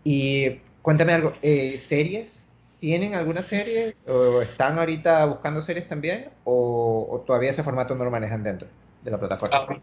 Y 0.05 0.61
cuéntame 0.83 1.13
algo, 1.15 1.35
eh, 1.43 1.77
¿series? 1.79 2.46
¿Tienen 2.81 3.15
alguna 3.15 3.43
serie? 3.43 3.97
¿O 4.07 4.43
están 4.43 4.79
ahorita 4.79 5.25
buscando 5.25 5.63
series 5.63 5.89
también? 5.89 6.29
¿O, 6.45 7.25
todavía 7.27 7.51
ese 7.51 7.63
formato 7.63 7.95
no 7.95 8.05
lo 8.05 8.11
manejan 8.11 8.43
dentro 8.43 8.69
de 9.03 9.11
la 9.11 9.19
plataforma? 9.19 9.57
Ah, 9.57 9.77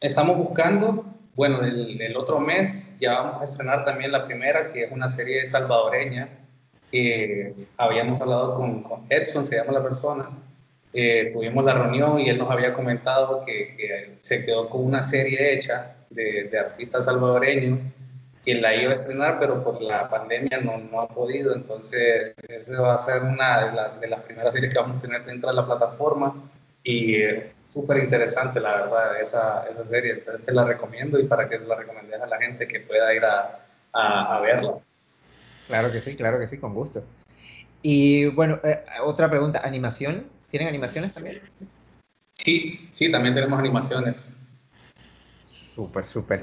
estamos 0.00 0.36
buscando, 0.36 1.06
bueno, 1.36 1.62
el, 1.62 2.16
otro 2.16 2.40
mes 2.40 2.94
ya 2.98 3.20
vamos 3.20 3.40
a 3.40 3.44
estrenar 3.44 3.84
también 3.84 4.10
la 4.10 4.26
primera, 4.26 4.68
que 4.68 4.84
es 4.84 4.92
una 4.92 5.08
serie 5.08 5.46
salvadoreña, 5.46 6.28
que 6.90 7.54
habíamos 7.76 8.20
hablado 8.20 8.54
con, 8.54 8.84
Edson, 9.08 9.46
se 9.46 9.56
llama 9.56 9.72
la 9.72 9.82
persona, 9.82 10.30
eh, 10.92 11.30
tuvimos 11.32 11.64
la 11.64 11.74
reunión 11.74 12.20
y 12.20 12.28
él 12.28 12.38
nos 12.38 12.50
había 12.50 12.72
comentado 12.72 13.44
que, 13.44 14.16
se 14.20 14.44
quedó 14.44 14.68
con 14.68 14.84
una 14.84 15.02
serie 15.02 15.54
hecha 15.54 15.96
de, 16.10 16.50
artistas 16.58 17.04
salvadoreños 17.04 17.78
que 18.44 18.54
la 18.54 18.74
iba 18.74 18.90
a 18.90 18.94
estrenar, 18.94 19.38
pero 19.40 19.64
por 19.64 19.80
la 19.80 20.08
pandemia 20.08 20.60
no, 20.60 20.76
no 20.78 21.00
ha 21.00 21.08
podido. 21.08 21.54
Entonces, 21.54 22.34
esa 22.48 22.80
va 22.80 22.94
a 22.96 23.02
ser 23.02 23.22
una 23.22 23.96
de, 24.00 24.08
las 24.08 24.20
primeras 24.22 24.52
series 24.52 24.74
que 24.74 24.80
vamos 24.80 24.98
a 24.98 25.00
tener 25.00 25.24
dentro 25.24 25.48
de 25.48 25.56
la 25.56 25.64
plataforma. 25.64 26.34
Y 26.82 27.14
eh, 27.14 27.52
súper 27.64 28.04
interesante, 28.04 28.60
la 28.60 28.76
verdad, 28.76 29.20
esa, 29.20 29.64
esa, 29.66 29.86
serie. 29.86 30.12
Entonces, 30.12 30.44
te 30.44 30.52
la 30.52 30.64
recomiendo 30.64 31.18
y 31.18 31.26
para 31.26 31.48
que 31.48 31.58
la 31.58 31.74
recomendes 31.74 32.20
a 32.20 32.26
la 32.26 32.38
gente 32.38 32.66
que 32.66 32.80
pueda 32.80 33.14
ir 33.14 33.24
a, 33.24 33.60
a, 33.94 34.40
verla. 34.40 34.74
Claro 35.66 35.90
que 35.90 36.02
sí, 36.02 36.14
claro 36.14 36.38
que 36.38 36.46
sí, 36.46 36.58
con 36.58 36.74
gusto. 36.74 37.02
Y 37.80 38.26
bueno, 38.26 38.60
eh, 38.62 38.84
otra 39.02 39.30
pregunta, 39.30 39.62
¿animación? 39.64 40.26
¿Tienen 40.50 40.68
animaciones 40.68 41.14
también? 41.14 41.40
Sí, 42.34 42.90
sí, 42.92 43.10
también 43.10 43.34
tenemos 43.34 43.58
animaciones. 43.58 44.26
Súper, 45.46 46.04
súper. 46.04 46.42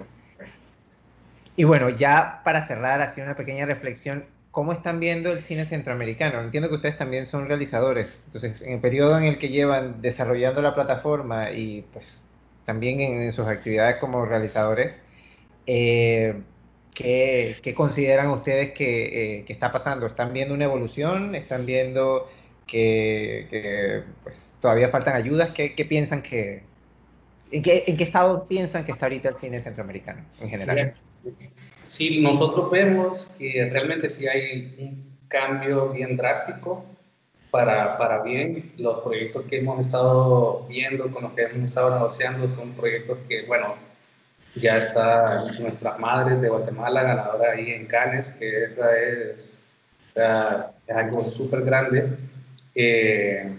Y 1.56 1.64
bueno, 1.64 1.90
ya 1.90 2.42
para 2.44 2.62
cerrar, 2.66 3.02
así 3.02 3.22
una 3.22 3.36
pequeña 3.36 3.66
reflexión, 3.66 4.26
¿cómo 4.52 4.74
están 4.74 5.00
viendo 5.00 5.32
el 5.32 5.40
cine 5.40 5.66
centroamericano? 5.66 6.42
Entiendo 6.42 6.70
que 6.70 6.76
ustedes 6.76 6.98
también 6.98 7.26
son 7.26 7.48
realizadores, 7.48 8.22
entonces 8.26 8.62
en 8.62 8.74
el 8.74 8.80
periodo 8.80 9.18
en 9.18 9.26
el 9.26 9.38
que 9.38 9.50
llevan 9.50 10.02
desarrollando 10.02 10.62
la 10.62 10.76
plataforma 10.76 11.52
y 11.52 11.86
pues 11.94 12.26
también 12.66 13.00
en, 13.00 13.34
sus 13.34 13.48
actividades 13.48 13.98
como 13.98 14.26
realizadores, 14.26 15.02
eh, 15.68 16.42
¿qué, 16.94 17.74
consideran 17.76 18.30
ustedes 18.30 18.72
que, 18.72 19.40
eh, 19.40 19.46
que, 19.46 19.54
está 19.54 19.72
pasando? 19.72 20.06
¿Están 20.06 20.34
viendo 20.34 20.54
una 20.54 20.66
evolución? 20.66 21.36
¿Están 21.36 21.66
viendo 21.66 22.30
que, 22.72 24.04
pues, 24.24 24.56
todavía 24.62 24.88
faltan 24.90 25.16
ayudas. 25.16 25.50
¿Qué, 25.52 25.86
piensan 25.88 26.22
que, 26.22 26.64
en 27.52 27.62
qué, 27.62 27.84
en 27.88 27.98
qué 27.98 28.04
estado 28.04 28.48
piensan 28.48 28.86
que 28.86 28.94
está 28.94 29.08
ahorita 29.08 29.30
el 29.30 29.38
cine 29.38 29.60
centroamericano 29.60 30.24
en 30.40 30.50
general? 30.50 30.96
Nosotros 32.21 32.71
vemos 32.71 33.29
que 33.38 33.69
realmente 33.71 34.10
sí 34.10 34.27
hay 34.27 34.75
un 34.79 35.17
cambio 35.27 35.89
bien 35.89 36.17
drástico 36.17 36.86
para, 37.49 37.97
para 37.97 38.21
bien. 38.23 38.71
Los 38.77 39.01
proyectos 39.01 39.45
que 39.45 39.60
hemos 39.60 39.86
estado 39.86 40.65
viendo, 40.67 41.12
con 41.12 41.23
los 41.23 41.34
que 41.34 41.43
hemos 41.43 41.57
estado 41.57 41.93
negociando, 41.93 42.47
son 42.47 42.71
proyectos 42.73 43.19
que, 43.27 43.43
bueno, 43.43 43.75
ya 44.55 44.77
está 44.77 45.43
nuestras 45.60 45.99
madres 45.99 46.41
de 46.41 46.49
Guatemala, 46.49 47.03
ganadora 47.03 47.51
ahí 47.51 47.71
en 47.71 47.86
Cannes, 47.86 48.31
que 48.31 48.65
esa 48.65 48.97
es, 48.97 49.60
o 50.10 50.12
sea, 50.12 50.71
es 50.88 50.95
algo 50.95 51.23
súper 51.23 51.62
grande. 51.63 52.10
Eh, 52.75 53.49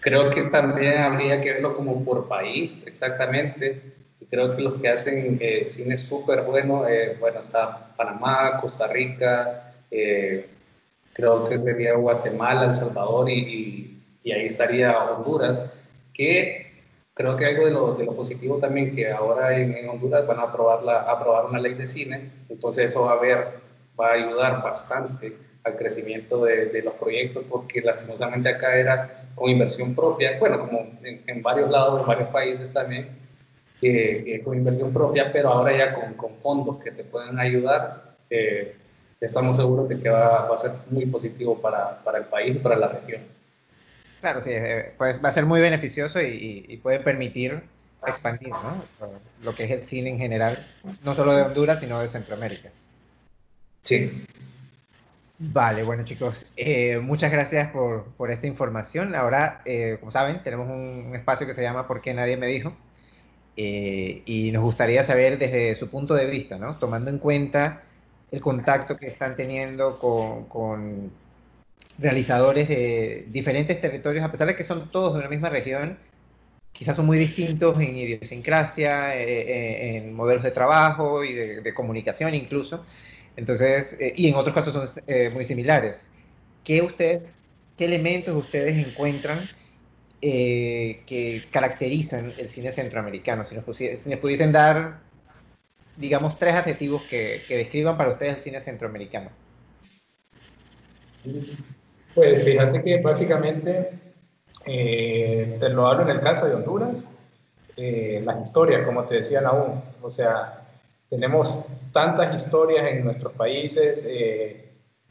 creo 0.00 0.30
que 0.30 0.42
también 0.44 0.98
habría 0.98 1.40
que 1.40 1.54
verlo 1.54 1.74
como 1.74 2.04
por 2.04 2.28
país, 2.28 2.84
exactamente. 2.86 3.99
Y 4.30 4.36
creo 4.36 4.54
que 4.54 4.62
los 4.62 4.80
que 4.80 4.88
hacen 4.88 5.38
eh, 5.40 5.64
cine 5.66 5.96
súper 5.96 6.42
bueno, 6.42 6.86
eh, 6.88 7.16
bueno, 7.18 7.40
está 7.40 7.94
Panamá, 7.96 8.56
Costa 8.60 8.86
Rica, 8.86 9.72
eh, 9.90 10.46
creo 11.12 11.44
que 11.44 11.58
sería 11.58 11.94
Guatemala, 11.94 12.66
El 12.66 12.74
Salvador 12.74 13.28
y, 13.28 14.00
y, 14.22 14.32
ahí 14.32 14.46
estaría 14.46 14.96
Honduras, 14.96 15.64
que 16.14 16.84
creo 17.14 17.34
que 17.36 17.46
algo 17.46 17.66
de 17.66 17.70
lo, 17.72 17.94
de 17.94 18.04
lo 18.04 18.14
positivo 18.14 18.58
también 18.58 18.92
que 18.92 19.10
ahora 19.10 19.58
en, 19.58 19.74
en, 19.74 19.88
Honduras 19.88 20.26
van 20.26 20.38
a 20.38 20.42
aprobar, 20.42 20.82
la, 20.82 21.00
aprobar 21.02 21.46
una 21.46 21.58
ley 21.58 21.74
de 21.74 21.86
cine, 21.86 22.30
entonces 22.48 22.86
eso 22.90 23.04
va 23.04 23.12
a, 23.12 23.20
ver, 23.20 23.48
va 23.98 24.08
a 24.08 24.12
ayudar 24.12 24.62
bastante 24.62 25.36
al 25.64 25.76
crecimiento 25.76 26.44
de, 26.44 26.66
de 26.66 26.82
los 26.82 26.94
proyectos, 26.94 27.44
porque 27.48 27.80
lastimosamente 27.80 28.48
acá 28.48 28.76
era 28.76 29.26
con 29.34 29.50
inversión 29.50 29.94
propia, 29.94 30.38
bueno, 30.38 30.60
como 30.60 30.78
en, 31.02 31.22
en 31.26 31.42
varios 31.42 31.70
lados, 31.70 32.02
en 32.02 32.06
varios 32.06 32.28
países 32.28 32.72
también, 32.72 33.19
que, 33.80 34.22
que, 34.24 34.42
con 34.42 34.56
inversión 34.56 34.92
propia, 34.92 35.32
pero 35.32 35.50
ahora 35.50 35.76
ya 35.76 35.92
con, 35.92 36.14
con 36.14 36.36
fondos 36.36 36.82
que 36.82 36.90
te 36.90 37.04
pueden 37.04 37.38
ayudar, 37.38 38.16
eh, 38.28 38.76
estamos 39.20 39.56
seguros 39.56 39.88
de 39.88 39.98
que 39.98 40.08
va, 40.08 40.46
va, 40.46 40.54
a 40.54 40.58
ser 40.58 40.72
muy 40.90 41.06
positivo 41.06 41.60
para, 41.60 42.02
para 42.02 42.18
el 42.18 42.24
país 42.24 42.56
y 42.56 42.58
para 42.58 42.76
la 42.76 42.88
región. 42.88 43.22
Claro, 44.20 44.40
sí, 44.42 44.50
eh, 44.52 44.92
pues 44.98 45.22
va 45.24 45.30
a 45.30 45.32
ser 45.32 45.46
muy 45.46 45.60
beneficioso 45.60 46.20
y, 46.20 46.66
y, 46.68 46.76
puede 46.76 47.00
permitir 47.00 47.62
expandir 48.06 48.50
¿no? 48.50 48.84
lo 49.42 49.54
que 49.54 49.64
es 49.64 49.70
el 49.70 49.82
cine 49.84 50.10
en 50.10 50.18
general, 50.18 50.66
no 51.02 51.14
solo 51.14 51.32
de 51.34 51.42
Honduras, 51.42 51.80
sino 51.80 52.00
de 52.00 52.08
Centroamérica. 52.08 52.70
Sí. 53.82 54.24
Vale, 55.38 55.82
bueno 55.84 56.04
chicos, 56.04 56.44
eh, 56.58 56.98
muchas 56.98 57.32
gracias 57.32 57.70
por, 57.70 58.04
por, 58.18 58.30
esta 58.30 58.46
información. 58.46 59.14
Ahora, 59.14 59.62
eh, 59.64 59.96
como 59.98 60.12
saben, 60.12 60.42
tenemos 60.42 60.68
un, 60.68 61.06
un, 61.08 61.16
espacio 61.16 61.46
que 61.46 61.54
se 61.54 61.62
llama 61.62 61.86
¿Por 61.86 62.02
qué 62.02 62.12
nadie 62.12 62.36
me 62.36 62.46
dijo? 62.46 62.74
Eh, 63.62 64.22
y 64.24 64.50
nos 64.52 64.62
gustaría 64.62 65.02
saber 65.02 65.38
desde 65.38 65.74
su 65.74 65.88
punto 65.90 66.14
de 66.14 66.24
vista, 66.24 66.56
¿no? 66.56 66.78
tomando 66.78 67.10
en 67.10 67.18
cuenta 67.18 67.82
el 68.30 68.40
contacto 68.40 68.96
que 68.96 69.08
están 69.08 69.36
teniendo 69.36 69.98
con, 69.98 70.46
con 70.46 71.10
realizadores 71.98 72.68
de 72.68 73.26
diferentes 73.28 73.78
territorios, 73.78 74.24
a 74.24 74.30
pesar 74.30 74.46
de 74.46 74.56
que 74.56 74.64
son 74.64 74.90
todos 74.90 75.12
de 75.12 75.20
una 75.20 75.28
misma 75.28 75.50
región, 75.50 75.98
quizás 76.72 76.96
son 76.96 77.04
muy 77.04 77.18
distintos 77.18 77.78
en 77.82 77.94
idiosincrasia, 77.96 79.14
eh, 79.16 79.98
en 79.98 80.14
modelos 80.14 80.42
de 80.42 80.52
trabajo 80.52 81.22
y 81.22 81.34
de, 81.34 81.60
de 81.60 81.74
comunicación 81.74 82.34
incluso. 82.34 82.82
Entonces, 83.36 83.94
eh, 84.00 84.14
y 84.16 84.28
en 84.28 84.36
otros 84.36 84.54
casos 84.54 84.72
son 84.72 85.04
eh, 85.06 85.28
muy 85.28 85.44
similares. 85.44 86.08
¿Qué, 86.64 86.80
usted, 86.80 87.22
¿Qué 87.76 87.84
elementos 87.84 88.34
ustedes 88.34 88.86
encuentran 88.86 89.50
eh, 90.22 91.02
que 91.06 91.44
caracterizan 91.50 92.32
el 92.36 92.48
cine 92.48 92.72
centroamericano? 92.72 93.44
Si 93.44 93.54
nos, 93.54 93.64
pudiesen 93.64 94.52
dar, 94.52 95.00
digamos, 95.96 96.38
tres 96.38 96.54
adjetivos 96.54 97.02
que, 97.02 97.42
que 97.46 97.56
describan 97.56 97.96
para 97.96 98.10
ustedes 98.10 98.36
el 98.36 98.40
cine 98.40 98.60
centroamericano. 98.60 99.30
Pues 102.14 102.42
fíjate 102.42 102.82
que 102.82 103.00
básicamente, 103.00 103.90
eh, 104.66 105.56
te 105.60 105.68
lo 105.68 105.86
hablo 105.86 106.02
en 106.02 106.10
el 106.10 106.20
caso 106.20 106.46
de 106.46 106.54
Honduras, 106.54 107.06
eh, 107.76 108.20
las 108.24 108.42
historias, 108.42 108.84
como 108.84 109.04
te 109.04 109.16
decían 109.16 109.46
aún, 109.46 109.82
o 110.02 110.10
sea, 110.10 110.66
tenemos 111.08 111.68
tantas 111.92 112.34
historias 112.34 112.86
en 112.88 113.04
nuestros 113.04 113.32
países 113.32 114.06
eh, 114.08 114.69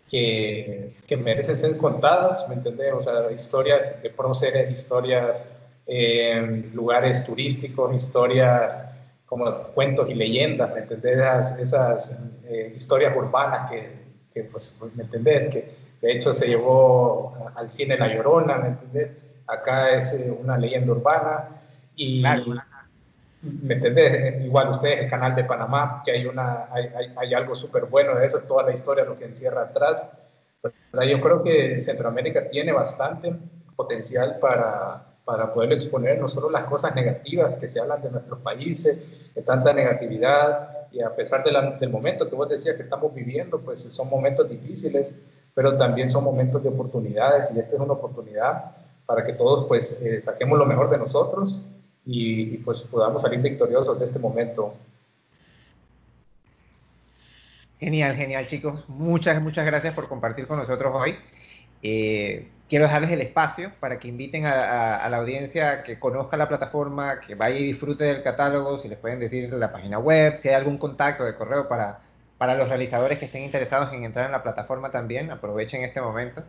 que, 0.10 0.96
que, 1.08 1.18
merecen 1.18 1.58
ser 1.58 1.78
contadas, 1.78 2.48
¿me 2.50 2.56
entendés? 2.56 2.94
O 2.94 3.04
sea, 3.04 3.32
historias 3.32 4.02
de 4.02 4.10
próceres, 4.10 4.72
historias 4.72 5.42
en 5.86 6.56
eh, 6.56 6.70
lugares 6.74 7.24
turísticos, 7.26 7.96
historias 7.96 8.82
como 9.26 9.46
cuentos 9.76 10.10
y 10.10 10.16
leyendas, 10.16 10.74
¿me 10.74 10.82
entendés? 10.82 11.18
Esas, 11.18 11.60
esas 11.60 12.20
eh, 12.46 12.74
historias 12.76 13.16
urbanas 13.16 13.70
que, 13.70 13.90
que 14.34 14.44
pues, 14.46 14.80
¿me 14.96 15.04
entendés? 15.04 15.54
Que 15.54 15.72
de 16.02 16.12
hecho 16.14 16.34
se 16.34 16.48
llevó 16.48 17.36
al 17.56 17.70
cine 17.70 17.98
La 17.98 18.14
Llorona, 18.14 18.58
¿me 18.58 18.68
entendés? 18.70 19.12
Acá 19.48 19.92
es 19.92 20.20
una 20.40 20.58
leyenda 20.58 20.92
urbana 20.92 21.50
y... 21.96 22.22
Claro 22.22 22.44
¿Me 23.42 23.76
entendés? 23.76 24.42
Igual 24.44 24.70
ustedes, 24.70 25.00
el 25.00 25.10
canal 25.10 25.34
de 25.34 25.46
Panamá, 25.46 26.02
que 26.04 26.12
hay, 26.12 26.26
una, 26.26 26.68
hay, 26.74 26.88
hay, 26.96 27.14
hay 27.16 27.34
algo 27.34 27.56
súper 27.56 27.86
bueno 27.86 28.16
de 28.16 28.26
eso, 28.26 28.40
toda 28.40 28.64
la 28.64 28.74
historia, 28.74 29.06
lo 29.06 29.16
que 29.16 29.26
encierra 29.26 29.62
atrás. 29.62 30.04
Pero 30.62 31.04
yo 31.04 31.22
creo 31.22 31.44
que 31.44 31.82
Centroamérica 31.82 32.48
tiene 32.48 32.74
bastante 32.74 33.34
potencial 33.76 34.40
para, 34.42 35.06
para 35.24 35.54
poder 35.54 35.72
exponer 35.72 36.20
no 36.20 36.28
solo 36.28 36.50
las 36.50 36.66
cosas 36.66 36.94
negativas 36.96 37.56
que 37.56 37.68
se 37.68 37.80
hablan 37.80 38.02
de 38.02 38.12
nuestros 38.12 38.40
países, 38.40 39.34
de 39.34 39.42
tanta 39.42 39.72
negatividad, 39.72 40.88
y 40.92 41.02
a 41.02 41.16
pesar 41.16 41.44
de 41.44 41.52
la, 41.52 41.72
del 41.78 41.90
momento 41.90 42.30
que 42.30 42.36
vos 42.36 42.50
decías 42.50 42.76
que 42.76 42.82
estamos 42.82 43.14
viviendo, 43.14 43.62
pues 43.62 43.82
son 43.82 44.10
momentos 44.10 44.50
difíciles, 44.50 45.14
pero 45.54 45.78
también 45.78 46.10
son 46.10 46.26
momentos 46.26 46.62
de 46.62 46.70
oportunidades, 46.70 47.52
y 47.56 47.60
esta 47.60 47.76
es 47.76 47.82
una 47.82 47.94
oportunidad 47.94 48.72
para 49.06 49.24
que 49.24 49.34
todos 49.34 49.66
pues 49.68 50.02
eh, 50.02 50.20
saquemos 50.20 50.58
lo 50.60 50.66
mejor 50.66 50.90
de 50.90 50.98
nosotros 50.98 51.64
y, 52.12 52.58
pues 52.58 52.82
podamos 52.82 53.22
salir 53.22 53.40
victoriosos 53.40 54.00
de 54.00 54.06
este 54.06 54.18
momento. 54.18 54.74
Genial, 57.80 58.16
genial 58.16 58.48
chicos. 58.48 58.84
Muchas, 58.90 59.40
muchas 59.42 59.66
gracias 59.66 59.94
por 59.94 60.10
compartir 60.10 60.48
con 60.48 60.58
nosotros 60.58 60.92
hoy. 60.96 61.16
Eh, 61.84 62.48
quiero 62.68 62.86
dejarles 62.86 63.12
el 63.12 63.22
espacio 63.22 63.72
para 63.80 64.00
que 64.00 64.08
inviten 64.08 64.48
a, 64.48 64.54
a, 64.54 64.96
a, 65.06 65.10
la 65.10 65.18
audiencia 65.18 65.84
que 65.84 66.00
conozca 66.00 66.36
la 66.36 66.48
plataforma, 66.48 67.20
que 67.20 67.36
vaya 67.36 67.60
y 67.60 67.64
disfrute 67.66 68.06
del 68.06 68.24
catálogo, 68.24 68.80
si 68.80 68.90
les 68.90 68.98
pueden 68.98 69.20
decir 69.20 69.54
la 69.54 69.72
página 69.72 70.00
web, 70.00 70.36
si 70.36 70.50
hay 70.50 70.56
algún 70.56 70.80
contacto 70.80 71.24
de 71.24 71.36
correo 71.36 71.68
para, 71.68 72.00
para 72.40 72.56
los 72.56 72.70
realizadores 72.70 73.20
que 73.20 73.26
estén 73.26 73.44
interesados 73.44 73.94
en 73.94 74.04
entrar 74.04 74.26
en 74.26 74.32
la 74.32 74.42
plataforma 74.42 74.90
también, 74.90 75.30
aprovechen 75.30 75.84
este 75.84 76.02
momento 76.02 76.44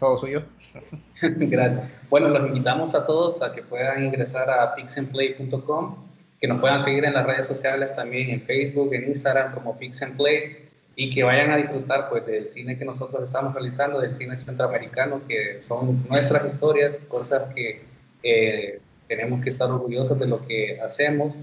todo 0.00 0.16
suyo. 0.16 0.42
Gracias. 1.22 1.84
Bueno, 2.08 2.28
los 2.28 2.48
invitamos 2.48 2.94
a 2.94 3.06
todos 3.06 3.42
a 3.42 3.52
que 3.52 3.62
puedan 3.62 4.02
ingresar 4.02 4.50
a 4.50 4.74
pixandplay.com, 4.74 5.96
que 6.40 6.48
nos 6.48 6.60
puedan 6.60 6.80
seguir 6.80 7.04
en 7.04 7.12
las 7.12 7.26
redes 7.26 7.46
sociales 7.46 7.94
también, 7.94 8.30
en 8.30 8.42
Facebook, 8.42 8.92
en 8.94 9.04
Instagram 9.04 9.54
como 9.54 9.78
Pixandplay, 9.78 10.68
y 10.96 11.10
que 11.10 11.22
vayan 11.22 11.50
a 11.50 11.56
disfrutar 11.56 12.08
pues 12.08 12.26
del 12.26 12.48
cine 12.48 12.76
que 12.76 12.84
nosotros 12.84 13.22
estamos 13.22 13.54
realizando, 13.54 14.00
del 14.00 14.14
cine 14.14 14.34
centroamericano, 14.36 15.20
que 15.28 15.60
son 15.60 16.02
nuestras 16.08 16.52
historias, 16.52 16.98
cosas 17.08 17.54
que 17.54 17.82
eh, 18.22 18.80
tenemos 19.06 19.42
que 19.42 19.50
estar 19.50 19.70
orgullosos 19.70 20.18
de 20.18 20.26
lo 20.26 20.44
que 20.46 20.80
hacemos. 20.80 21.34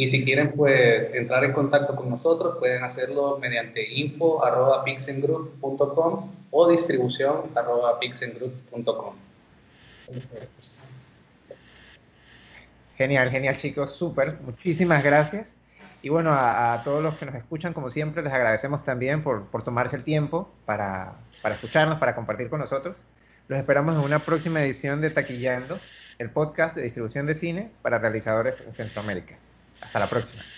Y 0.00 0.06
si 0.06 0.24
quieren 0.24 0.52
pues 0.52 1.12
entrar 1.12 1.42
en 1.42 1.52
contacto 1.52 1.96
con 1.96 2.08
nosotros, 2.08 2.58
pueden 2.60 2.84
hacerlo 2.84 3.36
mediante 3.40 3.84
info.pixengroup.com 3.94 6.30
o 6.52 6.68
distribución 6.68 7.50
arroba 7.56 7.98
pixengroup.com. 7.98 9.16
Genial, 12.96 13.28
genial 13.28 13.56
chicos, 13.56 13.92
súper, 13.92 14.38
muchísimas 14.42 15.02
gracias. 15.02 15.58
Y 16.00 16.10
bueno, 16.10 16.32
a, 16.32 16.74
a, 16.74 16.84
todos 16.84 17.02
los 17.02 17.16
que 17.16 17.26
nos 17.26 17.34
escuchan, 17.34 17.72
como 17.72 17.90
siempre, 17.90 18.22
les 18.22 18.32
agradecemos 18.32 18.84
también 18.84 19.24
por, 19.24 19.46
por 19.46 19.64
tomarse 19.64 19.96
el 19.96 20.04
tiempo 20.04 20.48
para, 20.64 21.16
para, 21.42 21.56
escucharnos, 21.56 21.98
para 21.98 22.14
compartir 22.14 22.48
con 22.48 22.60
nosotros. 22.60 23.04
Los 23.48 23.58
esperamos 23.58 23.96
en 23.96 24.02
una 24.02 24.20
próxima 24.20 24.62
edición 24.62 25.00
de 25.00 25.10
Taquillando, 25.10 25.80
el 26.20 26.30
podcast 26.30 26.76
de 26.76 26.82
distribución 26.82 27.26
de 27.26 27.34
cine 27.34 27.72
para 27.82 27.98
realizadores 27.98 28.60
en 28.60 28.72
Centroamérica. 28.72 29.36
Hasta 29.80 29.98
la 29.98 30.08
próxima. 30.08 30.48